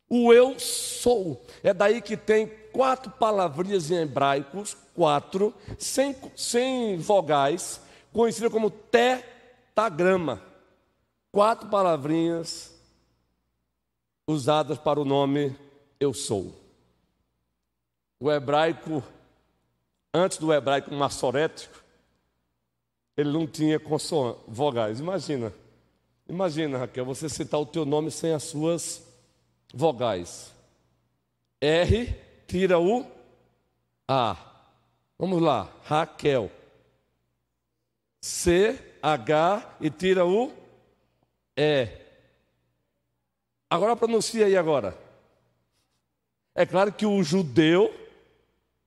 O 0.10 0.32
eu 0.32 0.58
sou. 0.58 1.46
É 1.62 1.74
daí 1.74 2.02
que 2.02 2.16
tem 2.16 2.48
quatro 2.72 3.12
palavrinhas 3.12 3.92
em 3.92 3.96
hebraicos, 3.96 4.74
quatro, 4.94 5.54
sem, 5.78 6.16
sem 6.34 6.98
vogais, 6.98 7.82
conhecida 8.14 8.50
como 8.50 8.70
tetagrama. 8.70 10.42
Quatro 11.30 11.68
palavrinhas 11.68 12.74
usadas 14.26 14.78
para 14.78 15.02
o 15.02 15.04
nome 15.04 15.58
eu 16.00 16.14
sou. 16.14 16.56
O 18.18 18.32
hebraico, 18.32 19.04
antes 20.14 20.38
do 20.38 20.54
hebraico 20.54 20.94
massorético, 20.94 21.84
ele 23.18 23.32
não 23.32 23.48
tinha 23.48 23.80
vogais. 24.48 25.00
Imagina. 25.00 25.54
Imagina, 26.28 26.80
Raquel, 26.80 27.06
você 27.06 27.30
citar 27.30 27.60
o 27.60 27.66
teu 27.66 27.86
nome 27.86 28.10
sem 28.12 28.34
as 28.34 28.44
suas 28.44 29.06
vogais. 29.74 30.54
R 31.62 32.16
tira 32.48 32.80
o 32.80 33.06
A. 34.08 34.38
Vamos 35.18 35.42
lá, 35.42 35.72
Raquel. 35.84 36.52
C, 38.22 38.78
H 39.02 39.78
e 39.80 39.90
tira 39.90 40.26
o 40.26 40.52
E. 41.56 41.88
Agora 43.70 43.96
pronuncia 43.96 44.46
aí 44.46 44.58
agora. 44.58 44.98
É 46.56 46.66
claro 46.66 46.92
que 46.92 47.06
o 47.06 47.22
judeu 47.22 47.94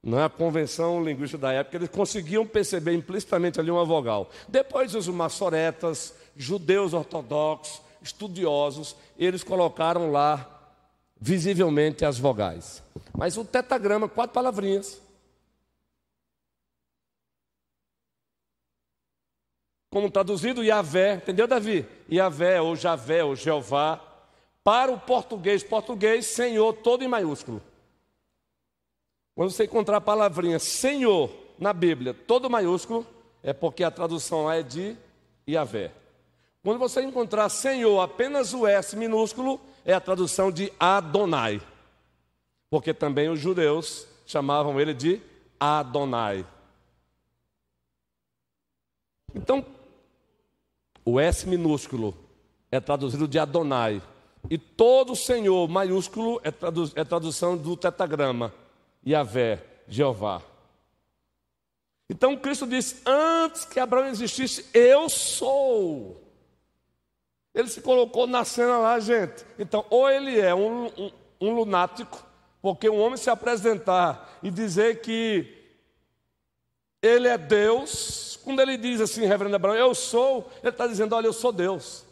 não 0.03 0.19
é 0.19 0.25
a 0.25 0.29
convenção 0.29 1.03
linguística 1.03 1.39
da 1.39 1.53
época, 1.53 1.77
eles 1.77 1.89
conseguiam 1.89 2.47
perceber 2.47 2.95
implicitamente 2.95 3.59
ali 3.59 3.71
uma 3.71 3.85
vogal. 3.85 4.31
Depois 4.49 4.95
os 4.95 5.09
maçoretas, 5.09 6.15
judeus 6.37 6.93
ortodoxos, 6.93 7.83
estudiosos, 8.01 8.97
eles 9.19 9.43
colocaram 9.43 10.11
lá 10.13 10.59
visivelmente 11.21 12.05
as 12.05 12.19
vogais. 12.19 12.83
Mas 13.17 13.37
o 13.37 13.45
tetagrama, 13.45 14.09
quatro 14.09 14.35
palavrinhas. 14.35 15.01
Como 19.91 20.11
traduzido, 20.11 20.63
Yahvé, 20.63 21.15
entendeu, 21.15 21.47
Davi? 21.47 21.87
Yahvé, 22.13 22.61
ou 22.61 22.77
Javé, 22.77 23.25
ou 23.25 23.35
Jeová. 23.35 24.01
Para 24.63 24.93
o 24.93 25.01
português, 25.01 25.65
português, 25.65 26.27
Senhor, 26.27 26.75
todo 26.75 27.03
em 27.03 27.09
maiúsculo. 27.09 27.61
Quando 29.39 29.53
você 29.53 29.67
encontrar 29.67 29.99
a 29.99 30.01
palavrinha 30.01 30.59
Senhor 30.59 31.31
na 31.61 31.73
Bíblia, 31.73 32.13
todo 32.13 32.51
maiúsculo, 32.51 33.07
é 33.41 33.53
porque 33.53 33.85
a 33.85 33.91
tradução 33.91 34.51
é 34.51 34.65
de 34.65 34.97
Yahvé. 35.49 35.93
Quando 36.61 36.81
você 36.81 37.03
encontrar 37.03 37.49
Senhor 37.49 38.01
apenas 38.01 38.53
o 38.53 38.67
S 38.67 38.97
minúsculo, 38.97 39.61
é 39.85 39.95
a 39.95 40.01
tradução 40.01 40.51
de 40.51 40.73
Adonai. 40.77 41.63
Porque 42.69 42.93
também 42.93 43.29
os 43.29 43.39
judeus 43.39 44.09
chamavam 44.27 44.81
ele 44.81 44.93
de 44.93 45.23
Adonai. 45.61 46.45
Então, 49.33 49.65
o 51.05 51.21
S 51.21 51.49
minúsculo 51.49 52.13
é 52.73 52.81
traduzido 52.81 53.29
de 53.29 53.39
Adonai. 53.39 54.03
E 54.51 54.59
todo 54.59 55.15
Senhor 55.15 55.69
maiúsculo 55.69 56.41
é, 56.43 56.51
tradu 56.51 56.91
é 56.97 57.05
tradução 57.05 57.57
do 57.57 57.77
tetagrama. 57.77 58.53
Yahvé, 59.09 59.65
Jeová. 59.87 60.43
Então 62.11 62.37
Cristo 62.37 62.67
disse: 62.67 63.03
Antes 63.07 63.65
que 63.65 63.81
Abraão 63.81 64.07
existisse, 64.07 64.67
eu 64.75 65.09
sou. 65.09 66.23
Ele 67.55 67.69
se 67.69 67.81
colocou 67.81 68.27
na 68.27 68.45
cena 68.45 68.79
lá, 68.79 69.01
gente. 69.01 69.45
Então, 69.59 69.85
ou 69.91 70.09
ele 70.09 70.39
é 70.39 70.55
um, 70.55 70.87
um, 70.87 71.13
um 71.41 71.55
lunático, 71.55 72.23
porque 72.61 72.89
um 72.89 73.01
homem 73.01 73.17
se 73.17 73.31
apresentar 73.31 74.39
e 74.43 74.51
dizer 74.51 75.01
que 75.01 75.55
ele 77.03 77.27
é 77.27 77.39
Deus, 77.39 78.39
quando 78.45 78.61
ele 78.61 78.77
diz 78.77 79.01
assim, 79.01 79.25
reverendo 79.25 79.57
Abraão, 79.57 79.77
eu 79.77 79.95
sou, 79.95 80.51
ele 80.61 80.71
está 80.71 80.87
dizendo, 80.87 81.15
olha, 81.15 81.27
eu 81.27 81.33
sou 81.33 81.53
Deus. 81.53 82.05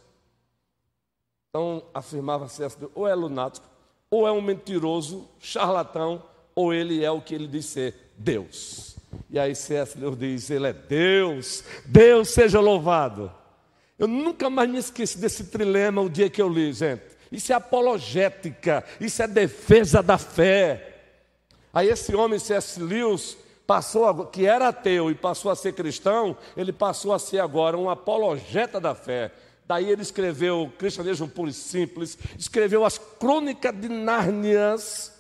Então, 1.49 1.85
afirmava-se 1.93 2.63
ou 2.95 3.07
é 3.07 3.15
lunático, 3.15 3.67
ou 4.11 4.27
é 4.27 4.33
um 4.33 4.41
mentiroso, 4.41 5.29
charlatão, 5.39 6.23
ou 6.57 6.73
ele 6.73 7.05
é 7.05 7.11
o 7.11 7.21
que 7.21 7.35
ele 7.35 7.47
diz 7.47 7.67
ser, 7.67 7.95
Deus. 8.17 8.97
E 9.31 9.39
aí 9.39 9.55
C.S. 9.55 9.99
Lewis 9.99 10.19
diz: 10.19 10.51
Ele 10.51 10.67
é 10.67 10.73
Deus, 10.73 11.63
Deus 11.85 12.31
seja 12.31 12.59
louvado. 12.59 13.31
Eu 13.99 14.09
nunca 14.09 14.51
mais 14.51 14.69
me 14.69 14.79
esqueci 14.79 15.19
desse 15.19 15.45
trilema 15.45 16.01
o 16.01 16.11
dia 16.11 16.29
que 16.29 16.41
eu 16.41 16.49
li, 16.49 16.73
gente. 16.73 17.03
Isso 17.31 17.53
é 17.53 17.57
apologética, 17.57 18.85
isso 19.01 19.23
é 19.23 19.29
defesa 19.29 20.03
da 20.03 20.17
fé. 20.17 20.95
Aí 21.73 21.89
esse 21.89 22.15
homem, 22.15 22.39
C.S. 22.39 22.81
Lewis, 22.81 23.37
passou, 23.67 24.27
que 24.27 24.47
era 24.47 24.69
ateu 24.69 25.11
e 25.11 25.15
passou 25.15 25.51
a 25.51 25.57
ser 25.57 25.75
cristão, 25.75 26.37
ele 26.57 26.73
passou 26.73 27.13
a 27.13 27.19
ser 27.19 27.41
agora 27.41 27.77
um 27.77 27.91
apologeta 27.91 28.81
da 28.81 28.95
fé. 28.95 29.31
Daí 29.67 29.91
ele 29.91 30.03
escreveu 30.03 30.73
Cristianismo 30.79 31.29
Puro 31.29 31.51
e 31.51 31.53
Simples, 31.53 32.17
escreveu 32.39 32.85
as 32.85 32.99
Crônicas 32.99 33.75
de 33.79 33.89
Nárnias, 33.89 35.16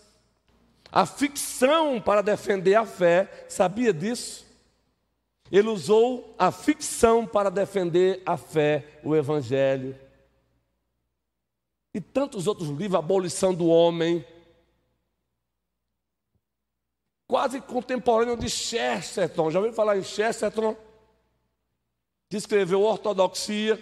a 0.97 1.05
ficção 1.05 2.01
para 2.01 2.23
defender 2.23 2.75
a 2.75 2.87
fé, 2.87 3.45
sabia 3.51 3.93
disso? 3.93 4.47
Ele 5.53 5.69
usou 5.69 6.35
a 6.39 6.51
ficção 6.51 7.27
para 7.27 7.51
defender 7.51 8.23
a 8.25 8.39
fé, 8.39 8.99
o 9.05 9.15
Evangelho. 9.15 9.95
E 11.93 12.01
tantos 12.01 12.47
outros 12.47 12.71
livros, 12.71 12.95
Abolição 12.95 13.53
do 13.55 13.67
Homem, 13.67 14.27
quase 17.29 17.61
contemporâneo 17.61 18.35
de 18.35 18.49
Chesterton. 18.49 19.51
Já 19.51 19.59
ouviu 19.59 19.75
falar 19.75 19.99
em 19.99 20.03
Chesterton? 20.03 20.75
Que 22.31 22.39
escreveu 22.39 22.81
Ortodoxia. 22.81 23.79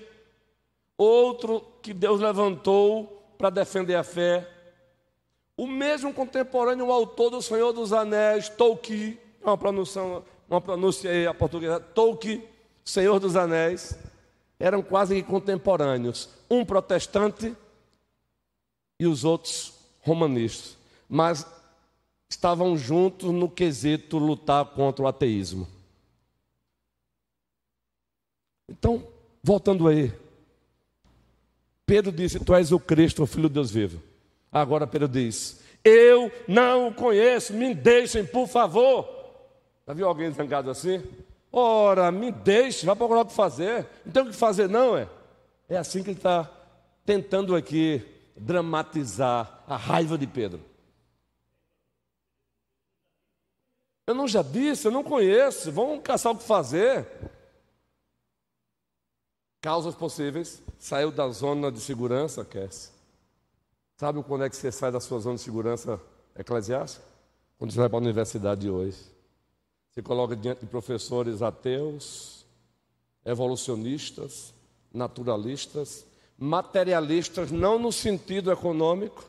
Outro 0.98 1.60
que 1.80 1.94
Deus 1.94 2.20
levantou 2.20 3.34
para 3.38 3.50
defender 3.50 3.94
a 3.94 4.02
fé. 4.02 4.53
O 5.56 5.66
mesmo 5.66 6.12
contemporâneo, 6.12 6.86
o 6.86 6.92
autor 6.92 7.30
do 7.30 7.42
Senhor 7.42 7.72
dos 7.72 7.92
Anéis, 7.92 8.48
Tolkien, 8.48 9.18
é 9.42 9.46
uma 9.46 9.56
pronúncia, 9.56 10.02
uma 10.48 10.60
pronúncia 10.60 11.10
aí, 11.10 11.26
a 11.26 11.34
portuguesa, 11.34 11.78
Tolkien, 11.78 12.42
Senhor 12.84 13.20
dos 13.20 13.36
Anéis, 13.36 13.96
eram 14.58 14.82
quase 14.82 15.22
contemporâneos. 15.22 16.28
Um 16.50 16.64
protestante 16.64 17.54
e 18.98 19.06
os 19.06 19.24
outros 19.24 19.74
romanistas. 20.00 20.76
Mas 21.08 21.46
estavam 22.28 22.76
juntos 22.76 23.30
no 23.30 23.48
quesito 23.48 24.18
lutar 24.18 24.64
contra 24.66 25.04
o 25.04 25.06
ateísmo. 25.06 25.68
Então, 28.68 29.06
voltando 29.42 29.86
aí, 29.86 30.12
Pedro 31.86 32.10
disse: 32.10 32.42
Tu 32.42 32.54
és 32.54 32.72
o 32.72 32.80
Cristo, 32.80 33.22
o 33.22 33.26
Filho 33.26 33.48
de 33.48 33.54
Deus 33.54 33.70
vivo. 33.70 34.02
Agora 34.54 34.86
Pedro 34.86 35.08
diz: 35.08 35.60
Eu 35.84 36.30
não 36.46 36.86
o 36.86 36.94
conheço, 36.94 37.52
me 37.52 37.74
deixem, 37.74 38.24
por 38.24 38.46
favor. 38.46 39.08
Já 39.84 39.92
viu 39.92 40.06
alguém 40.06 40.30
zangado 40.30 40.70
assim? 40.70 41.02
Ora, 41.50 42.12
me 42.12 42.30
deixe, 42.30 42.86
vai 42.86 42.94
procurar 42.94 43.22
o 43.22 43.26
que 43.26 43.32
fazer. 43.32 43.84
Não 44.06 44.12
tem 44.12 44.22
o 44.22 44.26
que 44.26 44.32
fazer, 44.32 44.68
não, 44.68 44.96
é? 44.96 45.08
É 45.68 45.76
assim 45.76 46.04
que 46.04 46.10
ele 46.10 46.18
está 46.18 46.48
tentando 47.04 47.56
aqui 47.56 48.00
dramatizar 48.36 49.64
a 49.66 49.76
raiva 49.76 50.16
de 50.16 50.26
Pedro. 50.26 50.60
Eu 54.06 54.14
não 54.14 54.28
já 54.28 54.42
disse, 54.42 54.86
eu 54.86 54.92
não 54.92 55.02
conheço, 55.02 55.72
vamos 55.72 56.00
caçar 56.02 56.32
o 56.32 56.36
que 56.36 56.44
fazer. 56.44 57.06
Causas 59.60 59.94
possíveis, 59.94 60.62
saiu 60.78 61.10
da 61.10 61.28
zona 61.30 61.72
de 61.72 61.80
segurança, 61.80 62.44
Cassie. 62.44 62.93
Sabe 63.96 64.22
quando 64.24 64.44
é 64.44 64.50
que 64.50 64.56
você 64.56 64.72
sai 64.72 64.90
da 64.90 65.00
sua 65.00 65.20
zona 65.20 65.36
de 65.36 65.42
segurança 65.42 66.00
eclesiástica? 66.36 67.04
Quando 67.58 67.72
você 67.72 67.78
vai 67.78 67.88
para 67.88 67.98
a 67.98 68.02
universidade 68.02 68.62
de 68.62 68.70
hoje. 68.70 68.98
Você 69.90 70.02
coloca 70.02 70.34
diante 70.34 70.60
de 70.60 70.66
professores 70.66 71.40
ateus, 71.40 72.44
evolucionistas, 73.24 74.52
naturalistas, 74.92 76.04
materialistas, 76.36 77.52
não 77.52 77.78
no 77.78 77.92
sentido 77.92 78.50
econômico, 78.50 79.24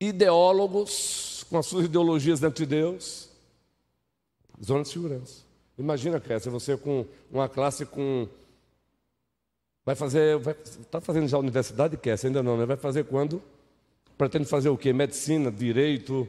ideólogos 0.00 1.44
com 1.50 1.58
as 1.58 1.66
suas 1.66 1.84
ideologias 1.84 2.40
dentro 2.40 2.64
de 2.64 2.66
Deus. 2.66 3.28
Zona 4.64 4.82
de 4.82 4.88
segurança. 4.88 5.44
Imagina, 5.76 6.18
Kézia, 6.18 6.50
você 6.50 6.76
com 6.76 7.06
uma 7.30 7.48
classe 7.48 7.84
com 7.84 8.26
Vai 9.84 9.94
fazer. 9.94 10.40
Está 10.80 11.00
fazendo 11.00 11.26
já 11.26 11.36
a 11.36 11.40
universidade, 11.40 11.96
quer? 11.96 12.18
Ainda 12.24 12.42
não, 12.42 12.56
né? 12.56 12.64
Vai 12.64 12.76
fazer 12.76 13.04
quando? 13.04 13.42
Pretende 14.16 14.44
fazer 14.44 14.68
o 14.68 14.78
quê? 14.78 14.92
Medicina, 14.92 15.50
direito. 15.50 16.28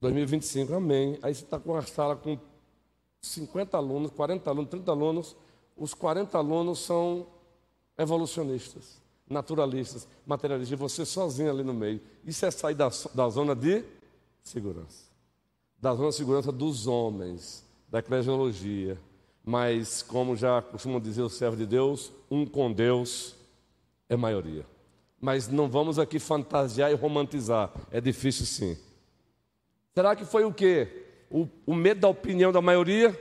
2025, 0.00 0.74
amém. 0.74 1.18
Aí 1.22 1.34
você 1.34 1.44
está 1.44 1.58
com 1.58 1.72
uma 1.72 1.82
sala 1.82 2.16
com 2.16 2.38
50 3.20 3.76
alunos, 3.76 4.10
40 4.12 4.50
alunos, 4.50 4.70
30 4.70 4.90
alunos. 4.90 5.36
Os 5.76 5.92
40 5.92 6.38
alunos 6.38 6.78
são 6.78 7.26
evolucionistas, 7.98 9.02
naturalistas, 9.28 10.08
materialistas. 10.26 10.72
E 10.72 10.80
você 10.80 11.04
sozinho 11.04 11.50
ali 11.50 11.62
no 11.62 11.74
meio. 11.74 12.00
Isso 12.24 12.46
é 12.46 12.50
sair 12.50 12.74
da, 12.74 12.90
da 13.14 13.28
zona 13.28 13.54
de 13.54 13.84
segurança. 14.42 15.04
Da 15.80 15.94
zona 15.94 16.10
de 16.10 16.16
segurança 16.16 16.50
dos 16.50 16.86
homens, 16.86 17.64
da 17.90 17.98
eclesiologia 17.98 18.98
mas, 19.44 20.02
como 20.02 20.34
já 20.34 20.62
costumam 20.62 20.98
dizer 20.98 21.22
os 21.22 21.34
servos 21.34 21.58
de 21.58 21.66
Deus, 21.66 22.10
um 22.30 22.46
com 22.46 22.72
Deus 22.72 23.36
é 24.08 24.16
maioria. 24.16 24.64
Mas 25.20 25.48
não 25.48 25.68
vamos 25.68 25.98
aqui 25.98 26.18
fantasiar 26.18 26.90
e 26.90 26.94
romantizar, 26.94 27.70
é 27.90 28.00
difícil 28.00 28.46
sim. 28.46 28.78
Será 29.94 30.16
que 30.16 30.24
foi 30.24 30.44
o 30.44 30.52
quê? 30.52 31.04
O, 31.30 31.46
o 31.66 31.74
medo 31.74 32.00
da 32.00 32.08
opinião 32.08 32.50
da 32.50 32.60
maioria? 32.60 33.18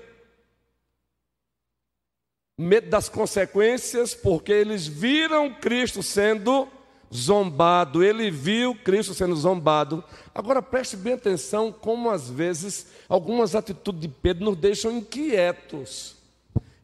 Medo 2.58 2.90
das 2.90 3.10
consequências, 3.10 4.16
porque 4.16 4.52
eles 4.52 4.88
viram 4.88 5.54
Cristo 5.54 6.02
sendo 6.02 6.68
zombado, 7.14 8.04
ele 8.04 8.32
viu 8.32 8.74
Cristo 8.76 9.14
sendo 9.14 9.36
zombado. 9.36 10.04
Agora 10.34 10.62
preste 10.62 10.98
bem 10.98 11.14
atenção 11.14 11.72
como 11.72 12.10
às 12.10 12.30
vezes 12.30 12.88
algumas 13.08 13.56
atitudes 13.56 14.02
de 14.02 14.08
Pedro 14.08 14.46
nos 14.46 14.58
deixam 14.58 14.92
inquietos. 14.92 16.23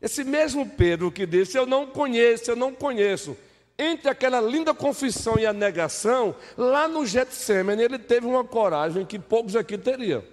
Esse 0.01 0.23
mesmo 0.23 0.69
Pedro 0.69 1.11
que 1.11 1.25
disse: 1.25 1.57
Eu 1.57 1.65
não 1.65 1.87
conheço, 1.87 2.51
eu 2.51 2.55
não 2.55 2.73
conheço. 2.73 3.37
Entre 3.77 4.09
aquela 4.09 4.41
linda 4.41 4.73
confissão 4.73 5.39
e 5.39 5.45
a 5.45 5.53
negação, 5.53 6.35
lá 6.57 6.87
no 6.87 7.05
Getsemane 7.05 7.81
ele 7.81 7.97
teve 7.97 8.27
uma 8.27 8.43
coragem 8.43 9.05
que 9.05 9.17
poucos 9.17 9.55
aqui 9.55 9.77
teriam. 9.77 10.23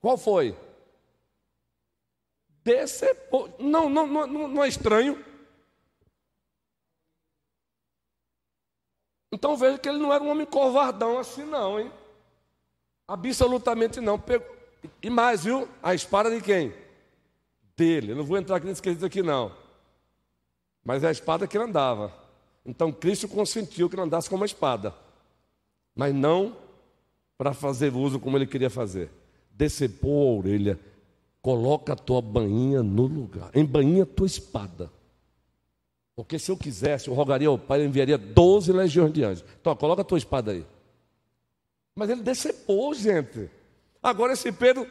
Qual 0.00 0.16
foi? 0.16 0.56
Descer. 2.64 3.16
Não, 3.58 3.88
não, 3.90 4.06
não, 4.06 4.48
não 4.48 4.64
é 4.64 4.68
estranho. 4.68 5.22
Então 9.30 9.56
veja 9.56 9.78
que 9.78 9.88
ele 9.88 9.98
não 9.98 10.12
era 10.12 10.24
um 10.24 10.30
homem 10.30 10.46
covardão 10.46 11.18
assim, 11.18 11.44
não, 11.44 11.78
hein? 11.78 11.92
Absolutamente 13.06 14.00
não. 14.00 14.22
E 15.02 15.10
mais, 15.10 15.44
viu? 15.44 15.68
A 15.82 15.94
espada 15.94 16.30
de 16.30 16.40
quem? 16.40 16.87
Dele. 17.78 18.10
Eu 18.10 18.16
não 18.16 18.24
vou 18.24 18.36
entrar 18.36 18.56
aqui 18.56 18.66
nesse 18.66 18.82
quesito 18.82 19.06
aqui, 19.06 19.22
não. 19.22 19.52
Mas 20.84 21.04
é 21.04 21.08
a 21.08 21.12
espada 21.12 21.46
que 21.46 21.56
ele 21.56 21.64
andava. 21.64 22.12
Então 22.66 22.90
Cristo 22.90 23.28
consentiu 23.28 23.88
que 23.88 23.96
não 23.96 24.04
andasse 24.04 24.28
com 24.28 24.34
uma 24.36 24.44
espada, 24.44 24.92
mas 25.94 26.12
não 26.14 26.56
para 27.38 27.54
fazer 27.54 27.94
uso 27.94 28.18
como 28.18 28.36
ele 28.36 28.46
queria 28.46 28.68
fazer. 28.68 29.10
Decepou 29.50 30.28
a 30.28 30.38
orelha, 30.38 30.78
coloca 31.40 31.92
a 31.92 31.96
tua 31.96 32.20
bainha 32.20 32.82
no 32.82 33.06
lugar, 33.06 33.50
embainha 33.56 34.02
a 34.02 34.06
tua 34.06 34.26
espada. 34.26 34.90
Porque 36.16 36.36
se 36.36 36.50
eu 36.50 36.56
quisesse, 36.56 37.06
eu 37.06 37.14
rogaria 37.14 37.46
ao 37.46 37.56
Pai, 37.56 37.80
eu 37.80 37.86
enviaria 37.86 38.18
12 38.18 38.72
legiões 38.72 39.12
de 39.12 39.22
anjos. 39.22 39.44
Então, 39.60 39.76
coloca 39.76 40.02
a 40.02 40.04
tua 40.04 40.18
espada 40.18 40.50
aí. 40.50 40.66
Mas 41.94 42.10
ele 42.10 42.22
decepou, 42.22 42.92
gente. 42.92 43.48
Agora 44.02 44.32
esse 44.32 44.50
Pedro, 44.50 44.84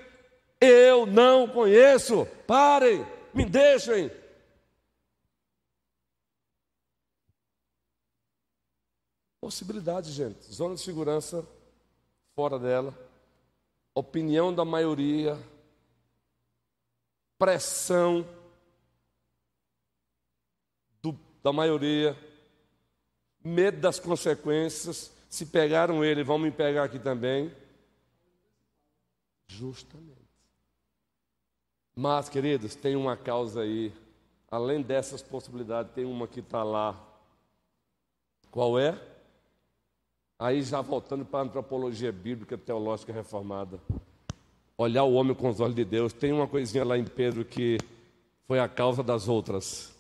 eu 0.60 1.06
não 1.06 1.48
conheço. 1.48 2.26
Parem, 2.46 3.06
me 3.34 3.46
deixem. 3.46 4.12
Possibilidade, 9.40 10.12
gente. 10.12 10.44
Zona 10.54 10.76
de 10.76 10.82
segurança, 10.82 11.48
fora 12.36 12.60
dela. 12.60 12.94
Opinião 13.94 14.54
da 14.54 14.66
maioria. 14.66 15.38
Pressão 17.38 18.28
do, 21.02 21.18
da 21.44 21.54
maioria. 21.54 22.18
Medo 23.44 23.80
das 23.80 24.00
consequências. 24.00 25.14
Se 25.30 25.46
pegaram 25.46 26.04
ele, 26.04 26.24
vão 26.24 26.38
me 26.38 26.52
pegar 26.52 26.84
aqui 26.84 27.00
também. 27.00 27.56
Justamente. 29.48 30.27
Mas, 32.00 32.30
queridos, 32.30 32.76
tem 32.76 32.96
uma 32.96 33.18
causa 33.18 33.62
aí. 33.62 33.92
Além 34.52 34.84
dessas 34.84 35.24
possibilidades, 35.24 35.92
tem 35.96 36.06
uma 36.06 36.28
que 36.28 36.42
está 36.42 36.64
lá. 36.64 36.96
Qual 38.52 38.78
é? 38.78 38.96
Aí 40.38 40.62
já 40.62 40.80
voltando 40.80 41.26
para 41.26 41.40
a 41.40 41.44
antropologia 41.46 42.12
bíblica 42.12 42.56
teológica 42.56 43.12
reformada. 43.12 43.80
Olhar 44.78 45.06
o 45.06 45.14
homem 45.14 45.34
com 45.34 45.50
os 45.50 45.60
olhos 45.60 45.74
de 45.74 45.84
Deus. 45.84 46.14
Tem 46.14 46.32
uma 46.32 46.48
coisinha 46.48 46.86
lá 46.86 47.00
em 47.00 47.04
Pedro 47.04 47.44
que 47.44 47.80
foi 48.46 48.60
a 48.60 48.70
causa 48.70 49.02
das 49.02 49.28
outras. 49.28 49.92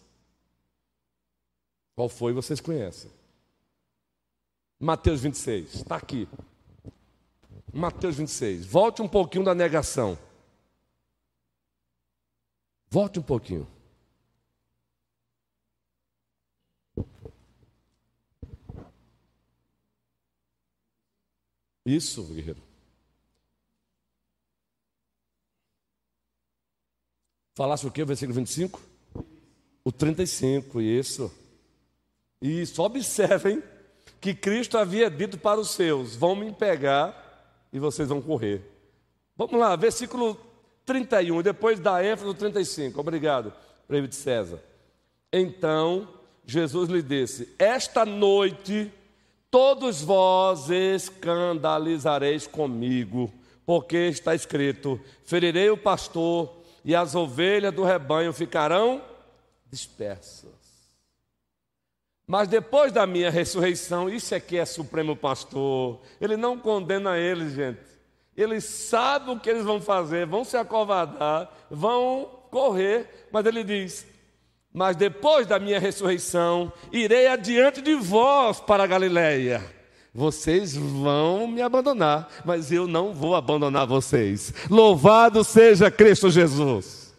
Qual 1.95 2.07
foi? 2.07 2.31
Vocês 2.31 2.61
conhecem. 2.61 3.09
Mateus 4.79 5.21
26, 5.21 5.73
está 5.73 5.95
aqui. 5.95 6.27
Mateus 7.73 8.17
26. 8.17 8.67
Volte 8.67 9.01
um 9.01 9.07
pouquinho 9.07 9.43
da 9.43 9.55
negação. 9.55 10.15
Volte 12.89 13.19
um 13.19 13.23
pouquinho. 13.23 13.67
Isso, 21.85 22.23
guerreiro. 22.33 22.61
Falasse 27.55 27.87
o 27.87 27.91
que? 27.91 28.03
O 28.03 28.05
versículo 28.05 28.35
25? 28.35 28.81
O 29.83 29.91
35, 29.91 30.81
isso. 30.81 31.31
Isso, 32.41 32.83
observem 32.83 33.63
que 34.19 34.33
Cristo 34.33 34.77
havia 34.77 35.09
dito 35.09 35.37
para 35.37 35.59
os 35.59 35.71
seus: 35.71 36.15
vão 36.15 36.35
me 36.35 36.53
pegar 36.53 37.67
e 37.71 37.79
vocês 37.79 38.09
vão 38.09 38.21
correr. 38.21 38.61
Vamos 39.35 39.59
lá, 39.59 39.75
versículo 39.75 40.35
31, 40.87 41.43
depois 41.43 41.79
da 41.79 42.03
ênfase 42.03 42.25
do 42.25 42.33
35. 42.33 42.99
Obrigado, 42.99 43.53
prêmio 43.87 44.07
de 44.07 44.15
César. 44.15 44.59
Então 45.31 46.07
Jesus 46.47 46.89
lhe 46.89 47.03
disse: 47.03 47.53
Esta 47.59 48.03
noite 48.03 48.91
Todos 49.49 50.01
vós 50.01 50.69
escandalizareis 50.69 52.45
comigo, 52.45 53.33
porque 53.65 53.97
está 53.97 54.35
escrito: 54.35 54.99
ferirei 55.23 55.69
o 55.69 55.77
pastor 55.77 56.53
e 56.83 56.93
as 56.93 57.15
ovelhas 57.15 57.73
do 57.73 57.83
rebanho 57.83 58.33
ficarão 58.33 59.01
dispersas. 59.69 60.51
Mas 62.27 62.49
depois 62.49 62.91
da 62.91 63.07
minha 63.07 63.31
ressurreição, 63.31 64.09
isso 64.09 64.35
é 64.35 64.39
que 64.39 64.57
é 64.57 64.65
supremo 64.65 65.15
pastor. 65.15 66.01
Ele 66.19 66.35
não 66.35 66.59
condena 66.59 67.17
eles, 67.17 67.53
gente. 67.53 67.79
Ele 68.37 68.61
sabe 68.61 69.31
o 69.31 69.39
que 69.39 69.49
eles 69.49 69.63
vão 69.63 69.81
fazer, 69.81 70.27
vão 70.27 70.43
se 70.43 70.55
acovardar, 70.55 71.49
vão 71.71 72.29
correr, 72.51 73.27
mas 73.31 73.45
ele 73.45 73.63
diz: 73.63 74.05
mas 74.77 74.95
depois 74.95 75.47
da 75.47 75.57
minha 75.57 75.79
ressurreição, 75.79 76.71
irei 76.91 77.25
adiante 77.25 77.81
de 77.81 77.95
vós 77.95 78.59
para 78.59 78.85
Galiléia. 78.85 79.63
Vocês 80.13 80.75
vão 80.75 81.47
me 81.47 81.63
abandonar, 81.63 82.29
mas 82.45 82.71
eu 82.71 82.87
não 82.87 83.11
vou 83.11 83.35
abandonar 83.35 83.87
vocês. 83.87 84.53
Louvado 84.69 85.43
seja 85.43 85.89
Cristo 85.89 86.29
Jesus. 86.29 87.15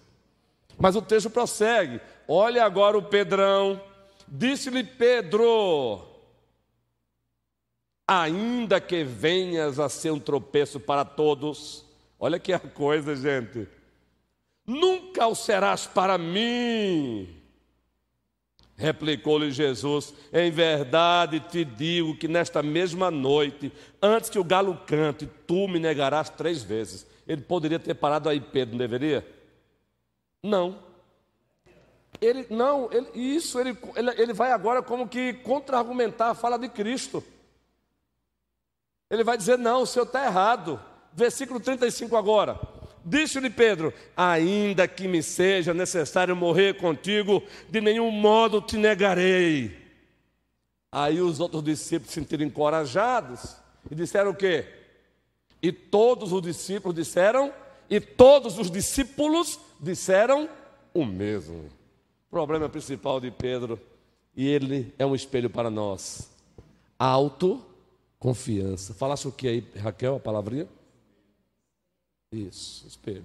Mas 0.78 0.94
o 0.94 1.02
texto 1.02 1.30
prossegue. 1.30 2.00
Olha 2.28 2.64
agora 2.64 2.96
o 2.96 3.02
Pedrão. 3.02 3.80
Disse-lhe 4.28 4.84
Pedro: 4.84 6.07
Ainda 8.10 8.80
que 8.80 9.04
venhas 9.04 9.78
a 9.78 9.86
ser 9.90 10.10
um 10.10 10.18
tropeço 10.18 10.80
para 10.80 11.04
todos, 11.04 11.84
olha 12.18 12.38
que 12.38 12.54
a 12.54 12.58
coisa, 12.58 13.14
gente. 13.14 13.68
Nunca 14.66 15.26
o 15.26 15.34
serás 15.34 15.86
para 15.86 16.16
mim. 16.16 17.28
Replicou-lhe 18.76 19.50
Jesus: 19.50 20.14
Em 20.32 20.50
verdade 20.50 21.38
te 21.38 21.66
digo 21.66 22.16
que 22.16 22.26
nesta 22.26 22.62
mesma 22.62 23.10
noite, 23.10 23.70
antes 24.00 24.30
que 24.30 24.38
o 24.38 24.44
galo 24.44 24.80
cante, 24.86 25.28
tu 25.46 25.68
me 25.68 25.78
negarás 25.78 26.30
três 26.30 26.62
vezes. 26.62 27.06
Ele 27.26 27.42
poderia 27.42 27.78
ter 27.78 27.92
parado 27.92 28.30
aí, 28.30 28.40
Pedro, 28.40 28.72
não 28.72 28.78
deveria? 28.78 29.26
Não. 30.42 30.78
Ele 32.20 32.46
não, 32.48 32.88
ele, 32.90 33.08
isso 33.14 33.60
ele, 33.60 33.76
ele, 33.94 34.10
ele 34.16 34.32
vai 34.32 34.50
agora 34.50 34.82
como 34.82 35.06
que 35.06 35.34
contra-argumentar 35.34 36.30
a 36.30 36.34
fala 36.34 36.58
de 36.58 36.70
Cristo. 36.70 37.22
Ele 39.10 39.24
vai 39.24 39.36
dizer: 39.36 39.58
não, 39.58 39.82
o 39.82 39.86
senhor 39.86 40.04
está 40.04 40.24
errado. 40.24 40.80
Versículo 41.12 41.58
35 41.58 42.16
agora. 42.16 42.58
Disse-lhe 43.04 43.50
Pedro: 43.50 43.92
Ainda 44.16 44.86
que 44.86 45.08
me 45.08 45.22
seja 45.22 45.72
necessário 45.72 46.36
morrer 46.36 46.76
contigo, 46.76 47.42
de 47.68 47.80
nenhum 47.80 48.10
modo 48.10 48.60
te 48.60 48.76
negarei. 48.76 49.76
Aí 50.90 51.20
os 51.20 51.40
outros 51.40 51.62
discípulos 51.62 52.12
se 52.12 52.20
sentiram 52.20 52.44
encorajados 52.44 53.56
e 53.90 53.94
disseram 53.94 54.30
o 54.30 54.34
quê? 54.34 54.66
E 55.62 55.72
todos 55.72 56.32
os 56.32 56.40
discípulos 56.40 56.94
disseram, 56.94 57.52
e 57.90 58.00
todos 58.00 58.58
os 58.58 58.70
discípulos 58.70 59.58
disseram 59.80 60.48
o 60.94 61.04
mesmo. 61.04 61.66
O 62.28 62.30
problema 62.30 62.68
principal 62.68 63.20
de 63.20 63.30
Pedro, 63.30 63.80
e 64.36 64.46
ele 64.46 64.92
é 64.98 65.04
um 65.04 65.14
espelho 65.14 65.50
para 65.50 65.70
nós. 65.70 66.30
Autoconfiança. 68.20 68.92
Falasse 68.94 69.28
o 69.28 69.32
que 69.32 69.46
aí, 69.46 69.64
Raquel, 69.76 70.16
a 70.16 70.20
palavrinha? 70.20 70.66
Isso, 72.32 72.84
espelho. 72.86 73.24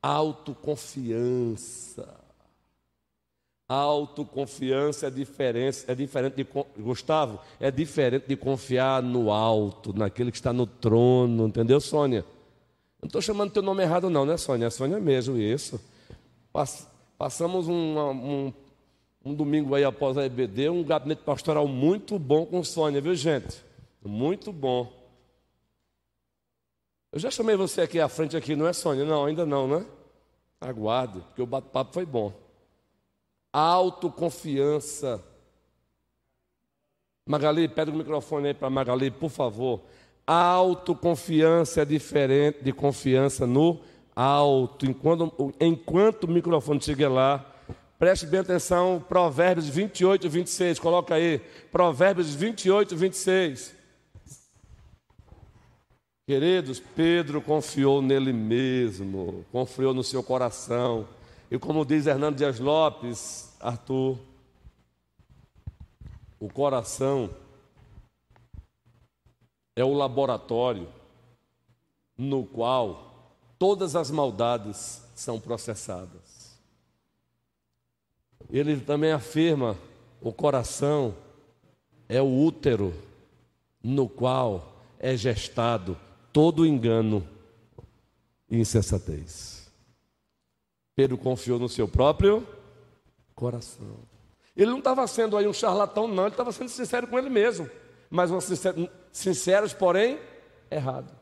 Autoconfiança. 0.00 2.22
Autoconfiança 3.68 5.08
é 5.08 5.10
diferente, 5.10 5.84
é 5.88 5.94
diferente 5.94 6.36
de 6.36 6.46
Gustavo, 6.78 7.40
é 7.58 7.70
diferente 7.70 8.26
de 8.28 8.36
confiar 8.36 9.02
no 9.02 9.32
alto, 9.32 9.96
naquele 9.96 10.30
que 10.30 10.36
está 10.36 10.52
no 10.52 10.66
trono, 10.66 11.48
entendeu, 11.48 11.80
Sônia? 11.80 12.22
Não 13.00 13.06
estou 13.06 13.22
chamando 13.22 13.50
teu 13.50 13.62
nome 13.62 13.82
errado, 13.82 14.08
não, 14.08 14.24
né, 14.24 14.36
Sônia? 14.36 14.66
É 14.66 14.70
Sônia 14.70 15.00
mesmo, 15.00 15.36
isso. 15.38 15.80
Passamos 17.18 17.66
um, 17.66 17.98
um, 17.98 18.52
um 19.24 19.34
domingo 19.34 19.74
aí 19.74 19.82
após 19.84 20.16
a 20.16 20.24
EBD, 20.24 20.68
um 20.68 20.84
gabinete 20.84 21.24
pastoral 21.24 21.66
muito 21.66 22.16
bom 22.18 22.46
com 22.46 22.62
Sônia, 22.62 23.00
viu, 23.00 23.14
gente? 23.14 23.71
Muito 24.04 24.52
bom. 24.52 24.92
Eu 27.12 27.18
já 27.18 27.30
chamei 27.30 27.56
você 27.56 27.82
aqui 27.82 28.00
à 28.00 28.08
frente 28.08 28.36
aqui, 28.36 28.56
não 28.56 28.66
é 28.66 28.72
Sônia? 28.72 29.04
Não, 29.04 29.24
ainda 29.24 29.44
não, 29.46 29.68
né? 29.68 29.86
Aguarde, 30.60 31.20
porque 31.20 31.42
o 31.42 31.46
bate-papo 31.46 31.92
foi 31.92 32.06
bom. 32.06 32.32
Autoconfiança. 33.52 35.22
Magali, 37.26 37.68
pega 37.68 37.90
o 37.90 37.94
microfone 37.94 38.48
aí 38.48 38.54
para 38.54 38.70
Magali, 38.70 39.10
por 39.10 39.30
favor. 39.30 39.82
Autoconfiança 40.26 41.82
é 41.82 41.84
diferente 41.84 42.64
de 42.64 42.72
confiança 42.72 43.46
no 43.46 43.80
alto. 44.16 44.86
Enquanto, 44.86 45.54
enquanto 45.60 46.24
o 46.24 46.30
microfone 46.30 46.80
chegar 46.80 47.10
lá, 47.10 47.44
preste 47.98 48.26
bem 48.26 48.40
atenção, 48.40 49.04
Provérbios 49.06 49.68
28 49.68 50.26
e 50.26 50.30
26, 50.30 50.78
coloca 50.78 51.14
aí. 51.14 51.40
Provérbios 51.70 52.34
28 52.34 52.94
e 52.94 52.96
26. 52.96 53.81
Queridos, 56.24 56.78
Pedro 56.78 57.42
confiou 57.42 58.00
nele 58.00 58.32
mesmo, 58.32 59.44
confiou 59.50 59.92
no 59.92 60.04
seu 60.04 60.22
coração. 60.22 61.08
E 61.50 61.58
como 61.58 61.84
diz 61.84 62.06
Hernando 62.06 62.36
Dias 62.36 62.60
Lopes, 62.60 63.52
Arthur, 63.60 64.18
O 66.38 66.48
coração 66.48 67.30
é 69.76 69.84
o 69.84 69.94
laboratório 69.94 70.88
no 72.18 72.44
qual 72.44 73.32
todas 73.58 73.94
as 73.94 74.10
maldades 74.10 75.02
são 75.14 75.38
processadas. 75.38 76.58
Ele 78.50 78.80
também 78.80 79.12
afirma: 79.12 79.76
o 80.20 80.32
coração 80.32 81.14
é 82.08 82.20
o 82.20 82.26
útero 82.26 82.92
no 83.82 84.08
qual 84.08 84.72
é 84.98 85.16
gestado 85.16 85.96
todo 86.32 86.66
engano 86.66 87.26
e 88.50 88.58
insensatez. 88.58 89.70
Pedro 90.94 91.16
confiou 91.18 91.58
no 91.58 91.68
seu 91.68 91.88
próprio 91.88 92.46
coração. 93.34 93.96
Ele 94.56 94.70
não 94.70 94.78
estava 94.78 95.06
sendo 95.06 95.36
aí 95.36 95.46
um 95.46 95.52
charlatão, 95.52 96.06
não, 96.06 96.24
ele 96.24 96.32
estava 96.32 96.52
sendo 96.52 96.68
sincero 96.68 97.06
com 97.06 97.18
ele 97.18 97.30
mesmo. 97.30 97.68
Mas 98.10 98.30
um 98.30 98.40
sincero, 98.40 98.88
sinceros, 99.10 99.72
porém, 99.72 100.18
errado. 100.70 101.12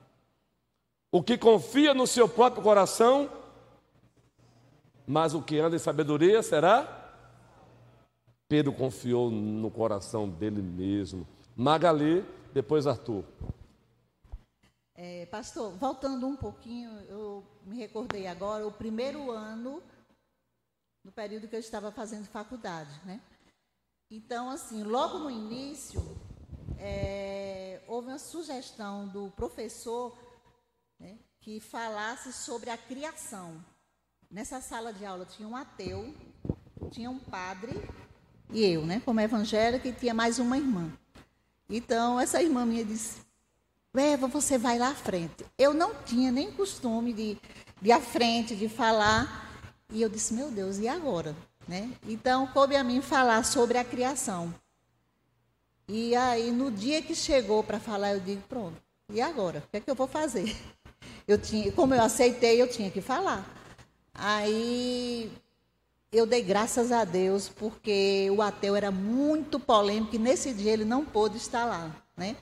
O 1.13 1.23
que 1.23 1.39
confia 1.39 1.95
no 1.95 2.07
seu 2.07 2.29
próprio 2.29 2.63
coração, 2.63 3.31
mas 5.07 5.35
o 5.35 5.43
que 5.43 5.59
anda 5.59 5.77
em 5.77 5.79
sabedoria 5.79 6.43
será? 6.43 6.97
Pedro 8.49 8.73
confiou 8.73 9.31
no 9.31 9.71
coração 9.71 10.29
dele 10.29 10.61
mesmo. 10.61 11.27
Magali, 11.57 12.25
depois 12.53 12.87
Arthur. 12.87 13.25
É, 15.03 15.25
pastor, 15.25 15.73
voltando 15.79 16.27
um 16.27 16.37
pouquinho, 16.37 16.91
eu 17.09 17.43
me 17.65 17.75
recordei 17.75 18.27
agora, 18.27 18.67
o 18.67 18.71
primeiro 18.71 19.31
ano, 19.31 19.83
no 21.03 21.11
período 21.11 21.49
que 21.49 21.57
eu 21.57 21.61
estava 21.61 21.91
fazendo 21.91 22.27
faculdade, 22.27 23.01
né? 23.07 23.19
Então, 24.11 24.51
assim, 24.51 24.83
logo 24.83 25.19
no 25.21 25.31
início, 25.31 26.03
é, 26.79 27.81
houve 27.89 28.09
uma 28.09 28.19
sugestão 28.19 29.09
do 29.09 29.31
professor 29.31 30.15
né, 30.99 31.19
que 31.41 31.61
falasse 31.61 32.31
sobre 32.31 32.69
a 32.69 32.77
criação. 32.77 33.65
Nessa 34.31 34.61
sala 34.61 34.93
de 34.93 35.07
aula 35.07 35.25
tinha 35.25 35.49
um 35.49 35.57
ateu, 35.57 36.15
tinha 36.91 37.11
um 37.11 37.19
padre 37.19 37.73
e 38.51 38.63
eu, 38.67 38.85
né, 38.85 39.01
como 39.03 39.19
evangélica, 39.19 39.89
e 39.89 39.95
tinha 39.95 40.13
mais 40.13 40.39
uma 40.39 40.59
irmã. 40.59 40.93
Então, 41.71 42.21
essa 42.21 42.43
irmã 42.43 42.67
minha 42.67 42.85
disse: 42.85 43.30
Eva, 43.95 44.29
você 44.29 44.57
vai 44.57 44.79
lá 44.79 44.91
à 44.91 44.95
frente. 44.95 45.45
Eu 45.59 45.75
não 45.75 45.95
tinha 46.05 46.31
nem 46.31 46.53
costume 46.53 47.13
de, 47.13 47.37
de 47.83 47.91
à 47.91 48.01
frente, 48.01 48.55
de 48.55 48.69
falar. 48.69 49.51
E 49.91 50.01
eu 50.01 50.09
disse, 50.09 50.33
meu 50.33 50.51
Deus, 50.51 50.79
e 50.79 50.87
agora? 50.87 51.35
Né? 51.67 51.91
Então, 52.07 52.47
coube 52.49 52.77
a 52.77 52.85
mim 52.85 53.01
falar 53.01 53.45
sobre 53.45 53.79
a 53.79 53.85
criação. 53.85 54.55
E 55.89 56.15
aí, 56.15 56.53
no 56.53 56.71
dia 56.71 57.03
que 57.03 57.17
chegou 57.17 57.65
para 57.65 57.81
falar, 57.81 58.13
eu 58.13 58.21
digo, 58.21 58.43
pronto, 58.49 58.81
e 59.13 59.21
agora? 59.21 59.59
O 59.59 59.71
que 59.71 59.79
é 59.79 59.81
que 59.81 59.91
eu 59.91 59.95
vou 59.97 60.07
fazer? 60.07 60.57
Eu 61.27 61.39
tinha, 61.39 61.71
como 61.71 61.95
eu 61.95 62.03
aceitei, 62.03 62.61
eu 62.61 62.69
tinha 62.69 62.91
que 62.91 63.01
falar. 63.01 63.49
Aí, 64.13 65.31
eu 66.11 66.27
dei 66.27 66.43
graças 66.43 66.91
a 66.91 67.05
Deus, 67.05 67.49
porque 67.49 68.29
o 68.33 68.43
ateu 68.43 68.75
era 68.75 68.91
muito 68.91 69.61
polêmico 69.61 70.17
e 70.17 70.19
nesse 70.19 70.53
dia 70.53 70.73
ele 70.73 70.85
não 70.85 71.05
pôde 71.05 71.37
estar 71.37 71.65
lá, 71.65 71.95
né? 72.17 72.35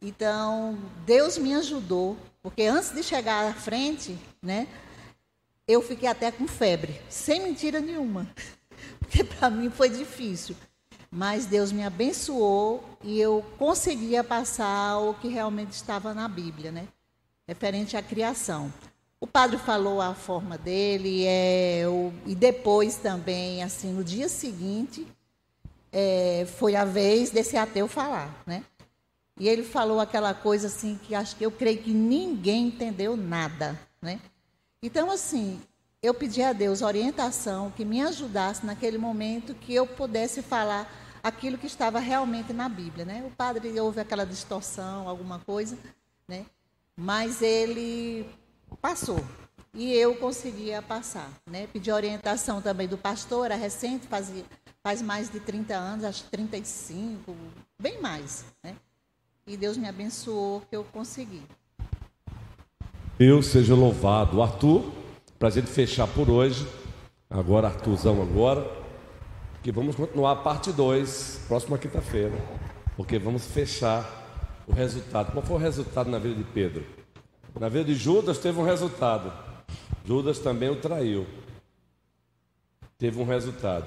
Então, 0.00 0.78
Deus 1.06 1.38
me 1.38 1.54
ajudou, 1.54 2.16
porque 2.42 2.62
antes 2.64 2.92
de 2.92 3.02
chegar 3.02 3.48
à 3.48 3.54
frente, 3.54 4.18
né, 4.42 4.68
eu 5.66 5.80
fiquei 5.82 6.08
até 6.08 6.30
com 6.30 6.46
febre, 6.46 7.00
sem 7.08 7.42
mentira 7.42 7.80
nenhuma, 7.80 8.28
porque 9.00 9.24
para 9.24 9.50
mim 9.50 9.70
foi 9.70 9.88
difícil. 9.88 10.54
Mas 11.10 11.46
Deus 11.46 11.72
me 11.72 11.82
abençoou 11.82 12.84
e 13.02 13.18
eu 13.18 13.44
conseguia 13.58 14.22
passar 14.22 14.98
o 14.98 15.14
que 15.14 15.28
realmente 15.28 15.72
estava 15.72 16.12
na 16.12 16.28
Bíblia, 16.28 16.70
né, 16.70 16.86
referente 17.48 17.96
à 17.96 18.02
criação. 18.02 18.72
O 19.18 19.26
padre 19.26 19.56
falou 19.56 20.02
a 20.02 20.14
forma 20.14 20.58
dele, 20.58 21.24
é, 21.26 21.84
o, 21.88 22.12
e 22.26 22.34
depois 22.34 22.96
também, 22.96 23.62
assim, 23.62 23.92
no 23.92 24.04
dia 24.04 24.28
seguinte, 24.28 25.06
é, 25.90 26.46
foi 26.58 26.76
a 26.76 26.84
vez 26.84 27.30
desse 27.30 27.56
ateu 27.56 27.88
falar, 27.88 28.42
né? 28.46 28.62
E 29.38 29.48
ele 29.48 29.62
falou 29.62 30.00
aquela 30.00 30.32
coisa 30.32 30.66
assim 30.68 30.98
que 31.02 31.14
acho 31.14 31.36
que 31.36 31.44
eu 31.44 31.50
creio 31.50 31.82
que 31.82 31.92
ninguém 31.92 32.68
entendeu 32.68 33.16
nada, 33.16 33.78
né? 34.00 34.20
Então 34.82 35.10
assim, 35.10 35.60
eu 36.02 36.14
pedi 36.14 36.42
a 36.42 36.52
Deus 36.52 36.82
orientação 36.82 37.70
que 37.70 37.84
me 37.84 38.00
ajudasse 38.00 38.64
naquele 38.64 38.96
momento 38.96 39.54
que 39.54 39.74
eu 39.74 39.86
pudesse 39.86 40.42
falar 40.42 40.90
aquilo 41.22 41.58
que 41.58 41.66
estava 41.66 41.98
realmente 41.98 42.52
na 42.52 42.68
Bíblia, 42.68 43.04
né? 43.04 43.24
O 43.26 43.30
padre 43.30 43.78
houve 43.78 44.00
aquela 44.00 44.24
distorção, 44.24 45.08
alguma 45.08 45.38
coisa, 45.40 45.76
né? 46.26 46.46
Mas 46.96 47.42
ele 47.42 48.26
passou 48.80 49.22
e 49.74 49.92
eu 49.92 50.16
conseguia 50.16 50.80
passar, 50.80 51.30
né? 51.46 51.66
Pedi 51.66 51.92
orientação 51.92 52.62
também 52.62 52.88
do 52.88 52.96
pastor, 52.96 53.46
era 53.46 53.56
recente, 53.56 54.06
fazia 54.06 54.44
faz 54.86 55.02
mais 55.02 55.28
de 55.28 55.40
30 55.40 55.74
anos, 55.74 56.04
acho 56.04 56.22
35, 56.30 57.36
bem 57.76 58.00
mais, 58.00 58.44
né? 58.62 58.76
E 59.48 59.56
Deus 59.56 59.76
me 59.76 59.86
abençoou 59.86 60.60
que 60.62 60.74
eu 60.74 60.82
consegui. 60.82 61.40
Deus 63.16 63.46
seja 63.46 63.76
louvado. 63.76 64.42
Arthur, 64.42 64.82
para 65.38 65.46
a 65.46 65.50
gente 65.52 65.68
fechar 65.68 66.08
por 66.08 66.28
hoje, 66.28 66.66
agora 67.30 67.68
Arthurzão 67.68 68.20
agora, 68.20 68.68
que 69.62 69.70
vamos 69.70 69.94
continuar 69.94 70.32
a 70.32 70.36
parte 70.36 70.72
2, 70.72 71.44
próxima 71.46 71.78
quinta-feira, 71.78 72.34
porque 72.96 73.20
vamos 73.20 73.46
fechar 73.46 74.64
o 74.66 74.72
resultado. 74.72 75.30
Qual 75.30 75.44
foi 75.44 75.54
o 75.54 75.60
resultado 75.60 76.10
na 76.10 76.18
vida 76.18 76.34
de 76.34 76.44
Pedro? 76.44 76.84
Na 77.58 77.68
vida 77.68 77.84
de 77.84 77.94
Judas 77.94 78.38
teve 78.38 78.58
um 78.58 78.64
resultado. 78.64 79.32
Judas 80.04 80.40
também 80.40 80.70
o 80.70 80.80
traiu. 80.80 81.24
Teve 82.98 83.20
um 83.20 83.24
resultado. 83.24 83.86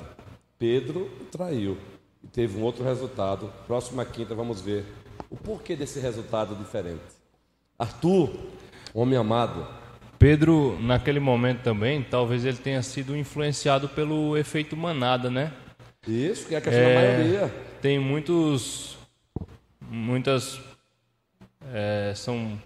Pedro 0.57 1.12
o 1.20 1.26
traiu. 1.26 1.78
E 2.24 2.28
teve 2.28 2.57
um 2.57 2.64
outro 2.64 2.82
resultado. 2.82 3.51
Próxima 3.68 4.05
quinta 4.05 4.34
vamos 4.34 4.62
ver 4.62 4.86
o 5.30 5.36
porquê 5.38 5.76
desse 5.76 6.00
resultado 6.00 6.56
diferente. 6.56 7.02
Arthur, 7.78 8.32
homem 8.94 9.18
amado. 9.18 9.68
Pedro, 10.18 10.78
naquele 10.82 11.20
momento 11.20 11.62
também, 11.62 12.04
talvez 12.04 12.44
ele 12.44 12.58
tenha 12.58 12.82
sido 12.84 13.16
influenciado 13.16 13.88
pelo 13.88 14.36
efeito 14.36 14.76
manada, 14.76 15.30
né? 15.30 15.54
Isso, 16.08 16.48
que 16.48 16.56
é 16.56 16.58
a 16.58 16.62
questão 16.62 16.82
é, 16.82 16.94
da 16.94 17.02
maioria. 17.02 17.54
Tem 17.82 18.00
muitos, 18.00 18.98
muitas, 19.80 20.60
é, 21.74 22.14
são 22.16 22.60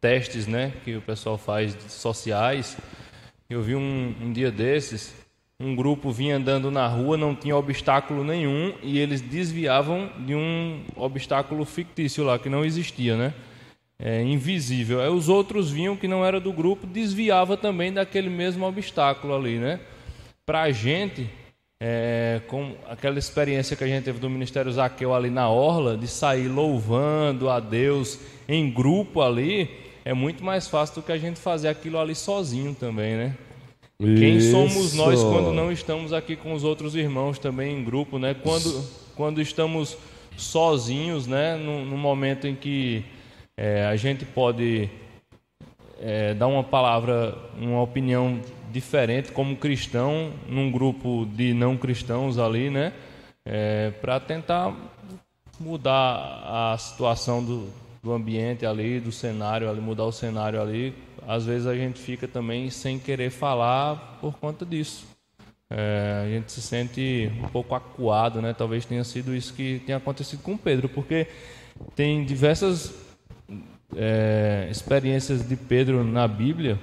testes, 0.00 0.46
né, 0.46 0.72
que 0.84 0.96
o 0.96 1.02
pessoal 1.02 1.38
faz 1.38 1.76
sociais. 1.88 2.76
Eu 3.48 3.62
vi 3.62 3.74
um, 3.74 4.14
um 4.20 4.32
dia 4.32 4.50
desses 4.50 5.14
um 5.60 5.74
grupo 5.74 6.12
vinha 6.12 6.36
andando 6.36 6.70
na 6.70 6.86
rua, 6.86 7.16
não 7.16 7.34
tinha 7.34 7.56
obstáculo 7.56 8.22
nenhum 8.22 8.72
e 8.80 8.96
eles 8.98 9.20
desviavam 9.20 10.08
de 10.24 10.32
um 10.32 10.84
obstáculo 10.94 11.64
fictício 11.64 12.22
lá 12.22 12.38
que 12.38 12.48
não 12.48 12.64
existia, 12.64 13.16
né? 13.16 13.34
É, 13.98 14.22
invisível. 14.22 15.00
Aí 15.00 15.08
os 15.08 15.28
outros 15.28 15.68
vinham 15.68 15.96
que 15.96 16.06
não 16.06 16.24
era 16.24 16.38
do 16.38 16.52
grupo, 16.52 16.86
desviava 16.86 17.56
também 17.56 17.92
daquele 17.92 18.30
mesmo 18.30 18.64
obstáculo 18.64 19.34
ali, 19.34 19.58
né? 19.58 19.80
Para 20.46 20.62
a 20.62 20.70
gente, 20.70 21.28
é, 21.82 22.40
com 22.46 22.76
aquela 22.88 23.18
experiência 23.18 23.76
que 23.76 23.82
a 23.82 23.88
gente 23.88 24.04
teve 24.04 24.20
do 24.20 24.30
Ministério 24.30 24.70
Zaqueu 24.70 25.12
ali 25.12 25.28
na 25.28 25.50
orla, 25.50 25.96
de 25.96 26.06
sair 26.06 26.46
louvando 26.46 27.50
a 27.50 27.58
Deus 27.58 28.20
em 28.48 28.70
grupo 28.70 29.20
ali, 29.20 29.68
é 30.04 30.14
muito 30.14 30.44
mais 30.44 30.68
fácil 30.68 30.94
do 30.94 31.02
que 31.02 31.10
a 31.10 31.18
gente 31.18 31.40
fazer 31.40 31.66
aquilo 31.66 31.98
ali 31.98 32.14
sozinho 32.14 32.76
também, 32.76 33.16
né? 33.16 33.36
Quem 34.00 34.40
somos 34.40 34.94
nós 34.94 35.20
quando 35.24 35.52
não 35.52 35.72
estamos 35.72 36.12
aqui 36.12 36.36
com 36.36 36.52
os 36.52 36.62
outros 36.62 36.94
irmãos 36.94 37.36
também 37.36 37.76
em 37.76 37.82
grupo, 37.82 38.16
né? 38.16 38.32
Quando, 38.32 38.88
quando 39.16 39.40
estamos 39.42 39.98
sozinhos, 40.36 41.26
né? 41.26 41.56
No, 41.56 41.84
no 41.84 41.96
momento 41.96 42.46
em 42.46 42.54
que 42.54 43.04
é, 43.56 43.86
a 43.86 43.96
gente 43.96 44.24
pode 44.24 44.88
é, 46.00 46.32
dar 46.32 46.46
uma 46.46 46.62
palavra, 46.62 47.36
uma 47.58 47.82
opinião 47.82 48.40
diferente 48.70 49.32
como 49.32 49.56
cristão 49.56 50.32
num 50.46 50.70
grupo 50.70 51.26
de 51.34 51.52
não 51.52 51.76
cristãos 51.76 52.38
ali, 52.38 52.70
né? 52.70 52.92
É, 53.44 53.90
Para 54.00 54.20
tentar 54.20 54.76
mudar 55.58 56.72
a 56.72 56.78
situação 56.78 57.44
do, 57.44 57.68
do 58.00 58.12
ambiente 58.12 58.64
ali, 58.64 59.00
do 59.00 59.10
cenário 59.10 59.68
ali, 59.68 59.80
mudar 59.80 60.04
o 60.04 60.12
cenário 60.12 60.62
ali 60.62 60.94
às 61.28 61.44
vezes 61.44 61.66
a 61.66 61.74
gente 61.74 62.00
fica 62.00 62.26
também 62.26 62.70
sem 62.70 62.98
querer 62.98 63.28
falar 63.28 64.16
por 64.18 64.38
conta 64.38 64.64
disso. 64.64 65.06
É, 65.68 66.22
a 66.24 66.28
gente 66.30 66.50
se 66.50 66.62
sente 66.62 67.30
um 67.44 67.48
pouco 67.48 67.74
acuado, 67.74 68.40
né? 68.40 68.54
Talvez 68.54 68.86
tenha 68.86 69.04
sido 69.04 69.36
isso 69.36 69.52
que 69.52 69.82
tenha 69.84 69.98
acontecido 69.98 70.42
com 70.42 70.56
Pedro, 70.56 70.88
porque 70.88 71.26
tem 71.94 72.24
diversas 72.24 72.94
é, 73.94 74.68
experiências 74.70 75.46
de 75.46 75.54
Pedro 75.54 76.02
na 76.02 76.26
Bíblia 76.26 76.78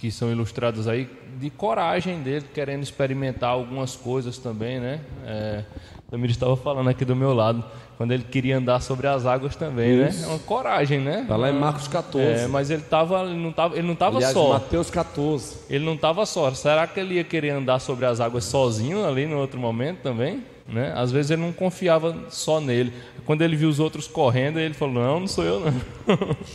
que 0.00 0.10
são 0.10 0.32
ilustradas 0.32 0.88
aí 0.88 1.08
de 1.38 1.50
coragem 1.50 2.22
dele 2.22 2.46
querendo 2.54 2.82
experimentar 2.82 3.50
algumas 3.50 3.94
coisas 3.94 4.38
também, 4.38 4.80
né? 4.80 5.00
É, 5.26 5.62
Tamir 6.10 6.30
estava 6.30 6.56
falando 6.56 6.88
aqui 6.88 7.04
do 7.04 7.14
meu 7.14 7.34
lado, 7.34 7.62
quando 7.98 8.12
ele 8.12 8.24
queria 8.24 8.56
andar 8.56 8.80
sobre 8.80 9.06
as 9.06 9.26
águas 9.26 9.54
também, 9.54 10.06
Isso. 10.08 10.20
né? 10.20 10.24
É 10.24 10.28
uma 10.28 10.38
coragem, 10.38 10.98
né? 11.00 11.20
Está 11.20 11.36
lá 11.36 11.50
em 11.50 11.52
Marcos 11.52 11.86
14. 11.86 12.44
É, 12.44 12.46
mas 12.48 12.70
ele, 12.70 12.82
tava, 12.82 13.20
ele 13.24 13.38
não 13.38 13.50
estava 13.50 13.76
ele 13.76 13.86
não 13.86 13.94
tava 13.94 14.16
Aliás, 14.16 14.32
só. 14.32 14.54
Mateus 14.54 14.90
14. 14.90 15.58
Ele 15.68 15.84
não 15.84 15.94
estava 15.94 16.24
só. 16.24 16.50
Será 16.54 16.86
que 16.86 16.98
ele 16.98 17.14
ia 17.14 17.24
querer 17.24 17.50
andar 17.50 17.78
sobre 17.78 18.06
as 18.06 18.20
águas 18.20 18.44
sozinho 18.44 19.06
ali 19.06 19.26
no 19.26 19.38
outro 19.38 19.60
momento 19.60 19.98
também? 19.98 20.42
Né? 20.66 20.92
Às 20.96 21.12
vezes 21.12 21.30
ele 21.30 21.42
não 21.42 21.52
confiava 21.52 22.16
só 22.30 22.60
nele. 22.60 22.92
Quando 23.26 23.42
ele 23.42 23.54
viu 23.54 23.68
os 23.68 23.78
outros 23.78 24.08
correndo, 24.08 24.58
ele 24.58 24.74
falou: 24.74 24.94
Não, 24.94 25.20
não 25.20 25.26
sou 25.28 25.44
eu, 25.44 25.60
não. 25.60 25.72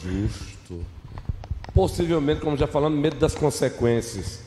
Justo. 0.03 0.94
Possivelmente, 1.75 2.39
como 2.41 2.55
já 2.57 2.65
falamos, 2.65 2.97
medo 2.97 3.17
das 3.17 3.35
consequências. 3.35 4.39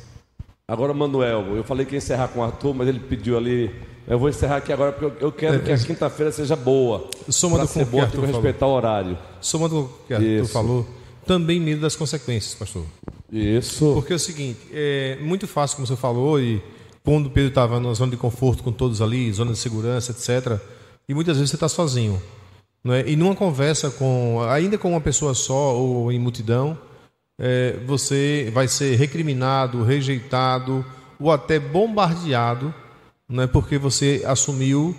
Agora, 0.67 0.93
Manuel, 0.95 1.57
eu 1.57 1.63
falei 1.63 1.85
que 1.87 1.93
ia 1.95 1.99
encerrar 1.99 2.29
com 2.29 2.41
o 2.41 2.43
Arthur, 2.43 2.75
mas 2.75 2.89
ele 2.89 2.99
pediu 2.99 3.37
ali. 3.37 3.71
Eu 4.07 4.19
vou 4.19 4.29
encerrar 4.31 4.57
aqui 4.57 4.73
agora 4.73 4.93
porque 4.93 5.23
eu- 5.25 5.31
quero 5.31 5.61
que 5.63 5.71
a 5.71 5.79
quinta-feira 5.79 6.33
seja 6.33 6.57
boa. 6.57 7.09
Somando 7.29 7.67
com 7.67 7.73
ser 7.75 7.85
boa, 7.85 8.05
Arthur 8.05 8.17
tem 8.17 8.21
que 8.23 8.33
falou. 8.33 8.43
respeitar 8.43 8.67
o 8.67 8.71
horário. 8.73 9.19
Somando 9.41 9.81
o 9.81 9.89
que 10.07 10.15
Arthur 10.15 10.27
Isso. 10.45 10.53
falou, 10.53 10.87
também 11.27 11.61
medo 11.61 11.83
das 11.83 11.95
consequências, 11.95 12.55
pastor. 12.55 12.85
Isso. 13.31 13.93
Porque 13.95 14.15
é 14.15 14.17
o 14.17 14.19
seguinte, 14.19 14.59
é 14.73 15.19
muito 15.21 15.47
fácil, 15.47 15.77
como 15.77 15.87
você 15.87 15.97
falou, 15.97 16.41
e 16.41 16.63
quando 17.05 17.27
o 17.27 17.31
Pedro 17.31 17.51
estava 17.51 17.79
na 17.79 17.93
zona 17.93 18.11
de 18.13 18.17
conforto 18.17 18.63
com 18.63 18.73
todos 18.73 19.03
ali, 19.03 19.31
zona 19.33 19.53
de 19.53 19.59
segurança, 19.59 20.13
etc. 20.13 20.59
E 21.07 21.13
muitas 21.13 21.37
vezes 21.37 21.51
você 21.51 21.57
está 21.57 21.69
sozinho. 21.69 22.21
Não 22.83 22.95
é? 22.95 23.07
E 23.07 23.17
numa 23.17 23.35
conversa 23.35 23.91
com, 23.91 24.39
ainda 24.49 24.79
com 24.79 24.91
uma 24.91 25.01
pessoa 25.01 25.35
só 25.35 25.75
ou 25.77 26.11
em 26.11 26.19
multidão, 26.19 26.79
é, 27.39 27.77
você 27.87 28.51
vai 28.53 28.67
ser 28.67 28.97
recriminado, 28.97 29.85
rejeitado 29.85 30.85
ou 31.21 31.31
até 31.31 31.59
bombardeado, 31.59 32.75
não 33.29 33.45
é? 33.45 33.47
porque 33.47 33.79
você 33.79 34.23
assumiu 34.27 34.95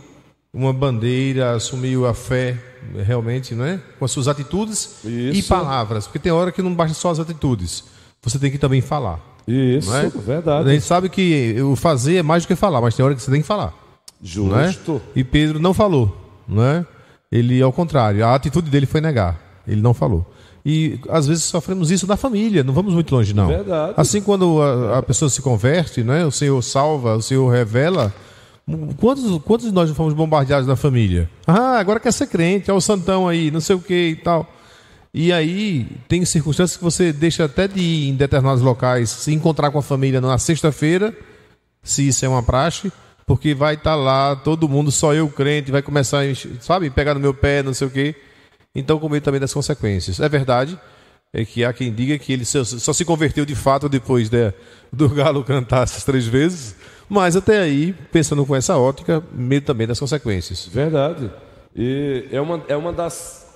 uma 0.54 0.74
bandeira, 0.74 1.56
assumiu 1.56 2.08
a 2.08 2.14
fé 2.14 2.58
realmente, 3.06 3.54
não 3.54 3.66
é? 3.66 3.80
Com 3.98 4.06
as 4.06 4.12
suas 4.12 4.28
atitudes 4.28 5.04
e 5.04 5.40
Isso. 5.40 5.50
palavras, 5.50 6.08
porque 6.08 6.20
tem 6.20 6.32
hora 6.32 6.52
que 6.52 6.62
não 6.62 6.74
basta 6.74 6.94
só 6.94 7.12
as 7.12 7.20
atitudes, 7.20 7.84
você 8.22 8.40
tem 8.40 8.50
que 8.50 8.58
também 8.58 8.82
falar. 8.82 9.20
Isso, 9.48 9.94
é? 9.94 10.10
verdade. 10.10 10.70
A 10.70 10.74
gente 10.74 10.86
sabe 10.86 11.10
que 11.10 11.56
o 11.62 11.76
fazer 11.76 12.18
é 12.18 12.24
mais 12.24 12.44
do 12.44 12.48
que 12.48 12.56
falar, 12.56 12.82
mas 12.82 12.96
tem 12.96 13.04
hora 13.04 13.16
que 13.16 13.22
você 13.22 13.32
tem 13.32 13.42
que 13.42 13.48
falar. 13.48 13.74
Não 14.36 14.60
é? 14.60 14.68
Justo. 14.68 15.02
E 15.16 15.24
Pedro 15.24 15.60
não 15.60 15.74
falou, 15.74 16.16
não 16.48 16.64
é? 16.64 16.86
Ele, 17.32 17.62
ao 17.62 17.72
contrário, 17.72 18.26
a 18.26 18.36
atitude 18.36 18.70
dele 18.70 18.86
foi 18.86 19.02
negar. 19.02 19.40
Ele 19.68 19.82
não 19.82 19.94
falou. 19.94 20.26
E 20.66 21.00
às 21.10 21.28
vezes 21.28 21.44
sofremos 21.46 21.90
isso 21.90 22.06
na 22.06 22.18
família, 22.18 22.64
não 22.64 22.74
vamos 22.74 22.94
muito 22.94 23.16
longe, 23.16 23.34
não. 23.34 23.48
Verdade. 23.48 23.94
Assim, 23.96 24.22
quando 24.22 24.62
a, 24.62 25.00
a 25.00 25.04
pessoa 25.04 25.30
se 25.30 25.42
converte, 25.42 26.04
né? 26.04 26.26
o 26.26 26.32
Senhor 26.32 26.62
salva, 26.62 27.16
o 27.16 27.22
Senhor 27.22 27.50
revela. 27.50 28.14
Quantos, 28.98 29.42
quantos 29.44 29.66
de 29.68 29.72
nós 29.72 29.90
fomos 29.92 30.14
bombardeados 30.14 30.68
na 30.68 30.76
família? 30.76 31.30
Ah, 31.48 31.80
agora 31.80 32.00
quer 32.00 32.14
ser 32.14 32.28
crente, 32.28 32.70
é 32.70 32.74
o 32.74 32.82
santão 32.82 33.28
aí, 33.28 33.50
não 33.50 33.60
sei 33.60 33.76
o 33.76 33.80
que 33.80 34.10
e 34.10 34.16
tal. 34.16 34.48
E 35.12 35.34
aí, 35.34 35.88
tem 36.08 36.24
circunstâncias 36.24 36.78
que 36.78 36.84
você 36.84 37.12
deixa 37.12 37.46
até 37.46 37.68
de 37.68 37.80
ir 37.80 38.10
em 38.10 38.16
determinados 38.16 38.62
locais, 38.62 39.10
se 39.10 39.34
encontrar 39.34 39.72
com 39.72 39.80
a 39.80 39.82
família 39.82 40.22
na 40.22 40.38
sexta-feira, 40.38 41.16
se 41.82 42.08
isso 42.08 42.24
é 42.24 42.30
uma 42.30 42.44
praxe, 42.44 42.92
porque 43.26 43.56
vai 43.56 43.74
estar 43.74 43.96
lá 43.96 44.36
todo 44.36 44.70
mundo, 44.70 44.92
só 44.92 45.14
eu 45.16 45.28
crente, 45.30 45.72
vai 45.72 45.82
começar, 45.82 46.22
a 46.22 46.36
sabe, 46.60 46.92
pegar 46.92 47.16
no 47.16 47.20
meu 47.20 47.34
pé, 47.34 47.64
não 47.64 47.74
sei 47.74 47.88
o 47.88 47.90
quê. 47.90 48.16
Então, 48.74 49.00
com 49.00 49.10
medo 49.10 49.24
também 49.24 49.40
das 49.40 49.54
consequências. 49.54 50.20
É 50.20 50.30
verdade 50.30 50.80
é 51.32 51.46
que 51.46 51.64
há 51.64 51.72
quem 51.72 51.94
diga 51.94 52.18
que 52.18 52.34
ele 52.34 52.44
só, 52.44 52.64
se 52.64 53.06
converteu 53.06 53.46
de 53.46 53.56
fato 53.56 53.88
depois 53.88 54.30
né, 54.32 54.54
do 54.92 55.08
galo 55.10 55.44
cantar 55.44 55.84
essas 55.84 56.04
três 56.04 56.26
vezes, 56.26 56.76
mas 57.08 57.36
até 57.36 57.60
aí, 57.60 57.94
pensando 58.12 58.46
com 58.46 58.56
essa 58.56 58.78
ótica, 58.78 59.24
medo 59.32 59.66
também 59.66 59.86
das 59.86 60.00
consequências. 60.00 60.68
Verdade. 60.68 61.32
E 61.76 62.28
é 62.32 62.42
uma, 62.42 62.64
é 62.68 62.76
uma 62.76 62.92
das 62.92 63.48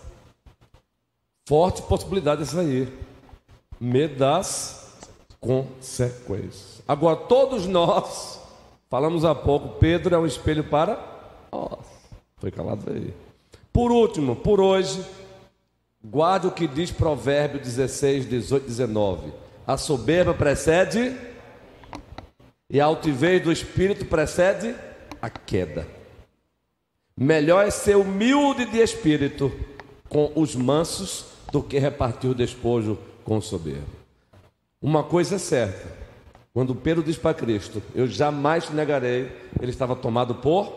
fortes 1.48 1.82
possibilidades 1.82 2.50
isso 2.50 2.60
aí. 2.60 2.88
Medo 3.80 4.18
das 4.18 4.94
consequências. 5.40 6.82
Agora, 6.88 7.16
todos 7.16 7.66
nós, 7.66 8.40
falamos 8.90 9.26
há 9.26 9.34
pouco, 9.34 9.80
Pedro 9.80 10.16
é 10.16 10.20
um 10.20 10.28
espelho 10.28 10.64
para 10.64 11.00
nós. 11.52 11.80
Foi 12.38 12.52
calado 12.52 12.84
aí. 12.92 13.14
Por 13.74 13.92
último, 13.92 14.36
por 14.36 14.62
hoje, 14.62 15.04
guarde 16.04 16.46
o 16.46 16.52
que 16.52 16.68
diz 16.68 16.92
Provérbio 16.92 17.60
16, 17.60 18.30
18, 18.30 18.68
19. 18.68 19.34
A 19.66 19.78
soberba 19.78 20.32
precede 20.32 21.18
e 22.70 22.80
a 22.80 22.86
altivez 22.86 23.42
do 23.42 23.52
espírito 23.52 24.06
precede 24.06 24.76
a 25.20 25.28
queda. 25.28 25.88
Melhor 27.18 27.66
é 27.66 27.72
ser 27.72 27.98
humilde 27.98 28.66
de 28.66 28.78
espírito 28.78 29.52
com 30.08 30.32
os 30.36 30.56
mansos 30.56 31.26
do 31.52 31.64
que 31.64 31.80
repartir 31.80 32.30
o 32.30 32.36
despojo 32.36 33.00
com 33.24 33.38
o 33.38 33.42
soberbo. 33.42 33.90
Uma 34.80 35.04
coisa 35.04 35.36
é 35.36 35.40
certa: 35.40 35.88
quando 36.54 36.76
Pedro 36.76 37.02
diz 37.02 37.18
para 37.18 37.34
Cristo, 37.34 37.82
Eu 37.96 38.06
jamais 38.06 38.66
te 38.66 38.74
negarei, 38.74 39.32
ele 39.60 39.72
estava 39.72 39.96
tomado 39.96 40.36
por 40.36 40.72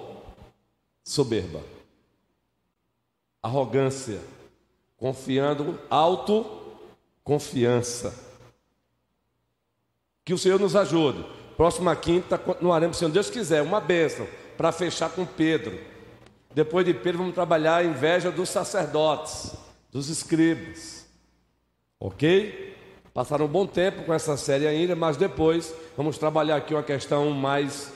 soberba, 1.04 1.60
arrogância, 3.46 4.20
confiando, 4.96 5.78
autoconfiança. 5.88 8.12
Que 10.24 10.34
o 10.34 10.38
Senhor 10.38 10.60
nos 10.60 10.76
ajude. 10.76 11.24
Próxima 11.56 11.96
quinta 11.96 12.36
continuaremos, 12.36 12.98
se 12.98 13.08
Deus 13.08 13.30
quiser, 13.30 13.62
uma 13.62 13.80
bênção 13.80 14.26
para 14.56 14.72
fechar 14.72 15.10
com 15.10 15.24
Pedro. 15.24 15.78
Depois 16.54 16.84
de 16.84 16.92
Pedro, 16.92 17.18
vamos 17.18 17.34
trabalhar 17.34 17.76
a 17.76 17.84
inveja 17.84 18.30
dos 18.30 18.48
sacerdotes, 18.48 19.52
dos 19.90 20.08
escribas. 20.08 21.06
Ok? 22.00 22.74
Passaram 23.14 23.46
um 23.46 23.48
bom 23.48 23.66
tempo 23.66 24.04
com 24.04 24.12
essa 24.12 24.36
série 24.36 24.66
ainda, 24.66 24.96
mas 24.96 25.16
depois 25.16 25.72
vamos 25.96 26.18
trabalhar 26.18 26.56
aqui 26.56 26.74
uma 26.74 26.82
questão 26.82 27.30
mais 27.30 27.92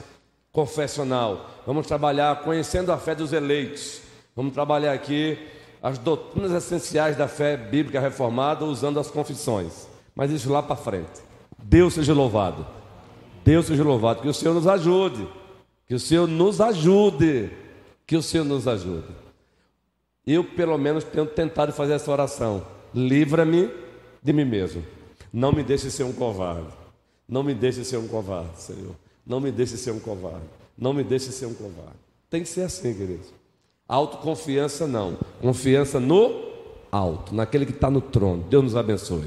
confessional. 0.53 1.51
Vamos 1.66 1.86
trabalhar 1.86 2.42
conhecendo 2.42 2.92
a 2.92 2.98
fé 2.98 3.14
dos 3.14 3.32
eleitos. 3.32 4.09
Vamos 4.35 4.53
trabalhar 4.53 4.93
aqui 4.93 5.39
as 5.83 5.99
doutrinas 5.99 6.53
essenciais 6.53 7.16
da 7.16 7.26
fé 7.26 7.57
bíblica 7.57 8.01
reformada 8.01 8.64
usando 8.64 9.01
as 9.01 9.11
confissões. 9.11 9.89
Mas 10.14 10.31
isso 10.31 10.51
lá 10.51 10.62
para 10.62 10.76
frente. 10.76 11.20
Deus 11.62 11.95
seja 11.95 12.12
louvado. 12.12 12.66
Deus 13.45 13.66
seja 13.66 13.83
louvado. 13.83 14.22
Que 14.22 14.28
o 14.28 14.35
Senhor 14.35 14.55
nos 14.55 14.66
ajude. 14.66 15.26
Que 15.87 15.95
o 15.95 16.01
Senhor 16.01 16.26
nos 16.26 16.61
ajude. 16.61 17.51
Que 18.07 18.16
o 18.16 18.22
Senhor 18.22 18.45
nos 18.45 18.68
ajude. 18.68 19.09
Eu, 20.26 20.45
pelo 20.45 20.76
menos, 20.76 21.05
tenho 21.05 21.26
tentado 21.26 21.72
fazer 21.72 21.95
essa 21.95 22.11
oração. 22.11 22.64
Livra-me 22.95 23.70
de 24.22 24.33
mim 24.33 24.45
mesmo. 24.45 24.85
Não 25.33 25.53
me 25.53 25.62
deixe 25.62 25.91
ser 25.91 26.05
um 26.05 26.12
covarde. 26.12 26.68
Não 27.28 27.43
me 27.43 27.55
deixe 27.55 27.85
ser 27.85 27.97
um 27.97 28.09
covarde, 28.09 28.61
Senhor. 28.61 28.95
Não 29.26 29.41
me 29.41 29.51
deixe 29.51 29.76
ser 29.76 29.93
um 29.93 30.01
covarde. 30.01 30.47
Não 30.76 30.93
me 30.93 31.05
deixe 31.05 31.33
ser 31.33 31.47
um 31.47 31.55
covarde. 31.55 31.99
Tem 32.28 32.43
que 32.43 32.49
ser 32.49 32.62
assim, 32.62 32.93
queridos. 32.93 33.39
Autoconfiança 33.91 34.86
não. 34.86 35.16
Confiança 35.43 35.99
no 35.99 36.32
alto, 36.93 37.34
naquele 37.34 37.66
que 37.66 37.72
está 37.72 37.91
no 37.91 38.01
trono. 38.01 38.45
Deus 38.49 38.62
nos 38.62 38.76
abençoe. 38.76 39.24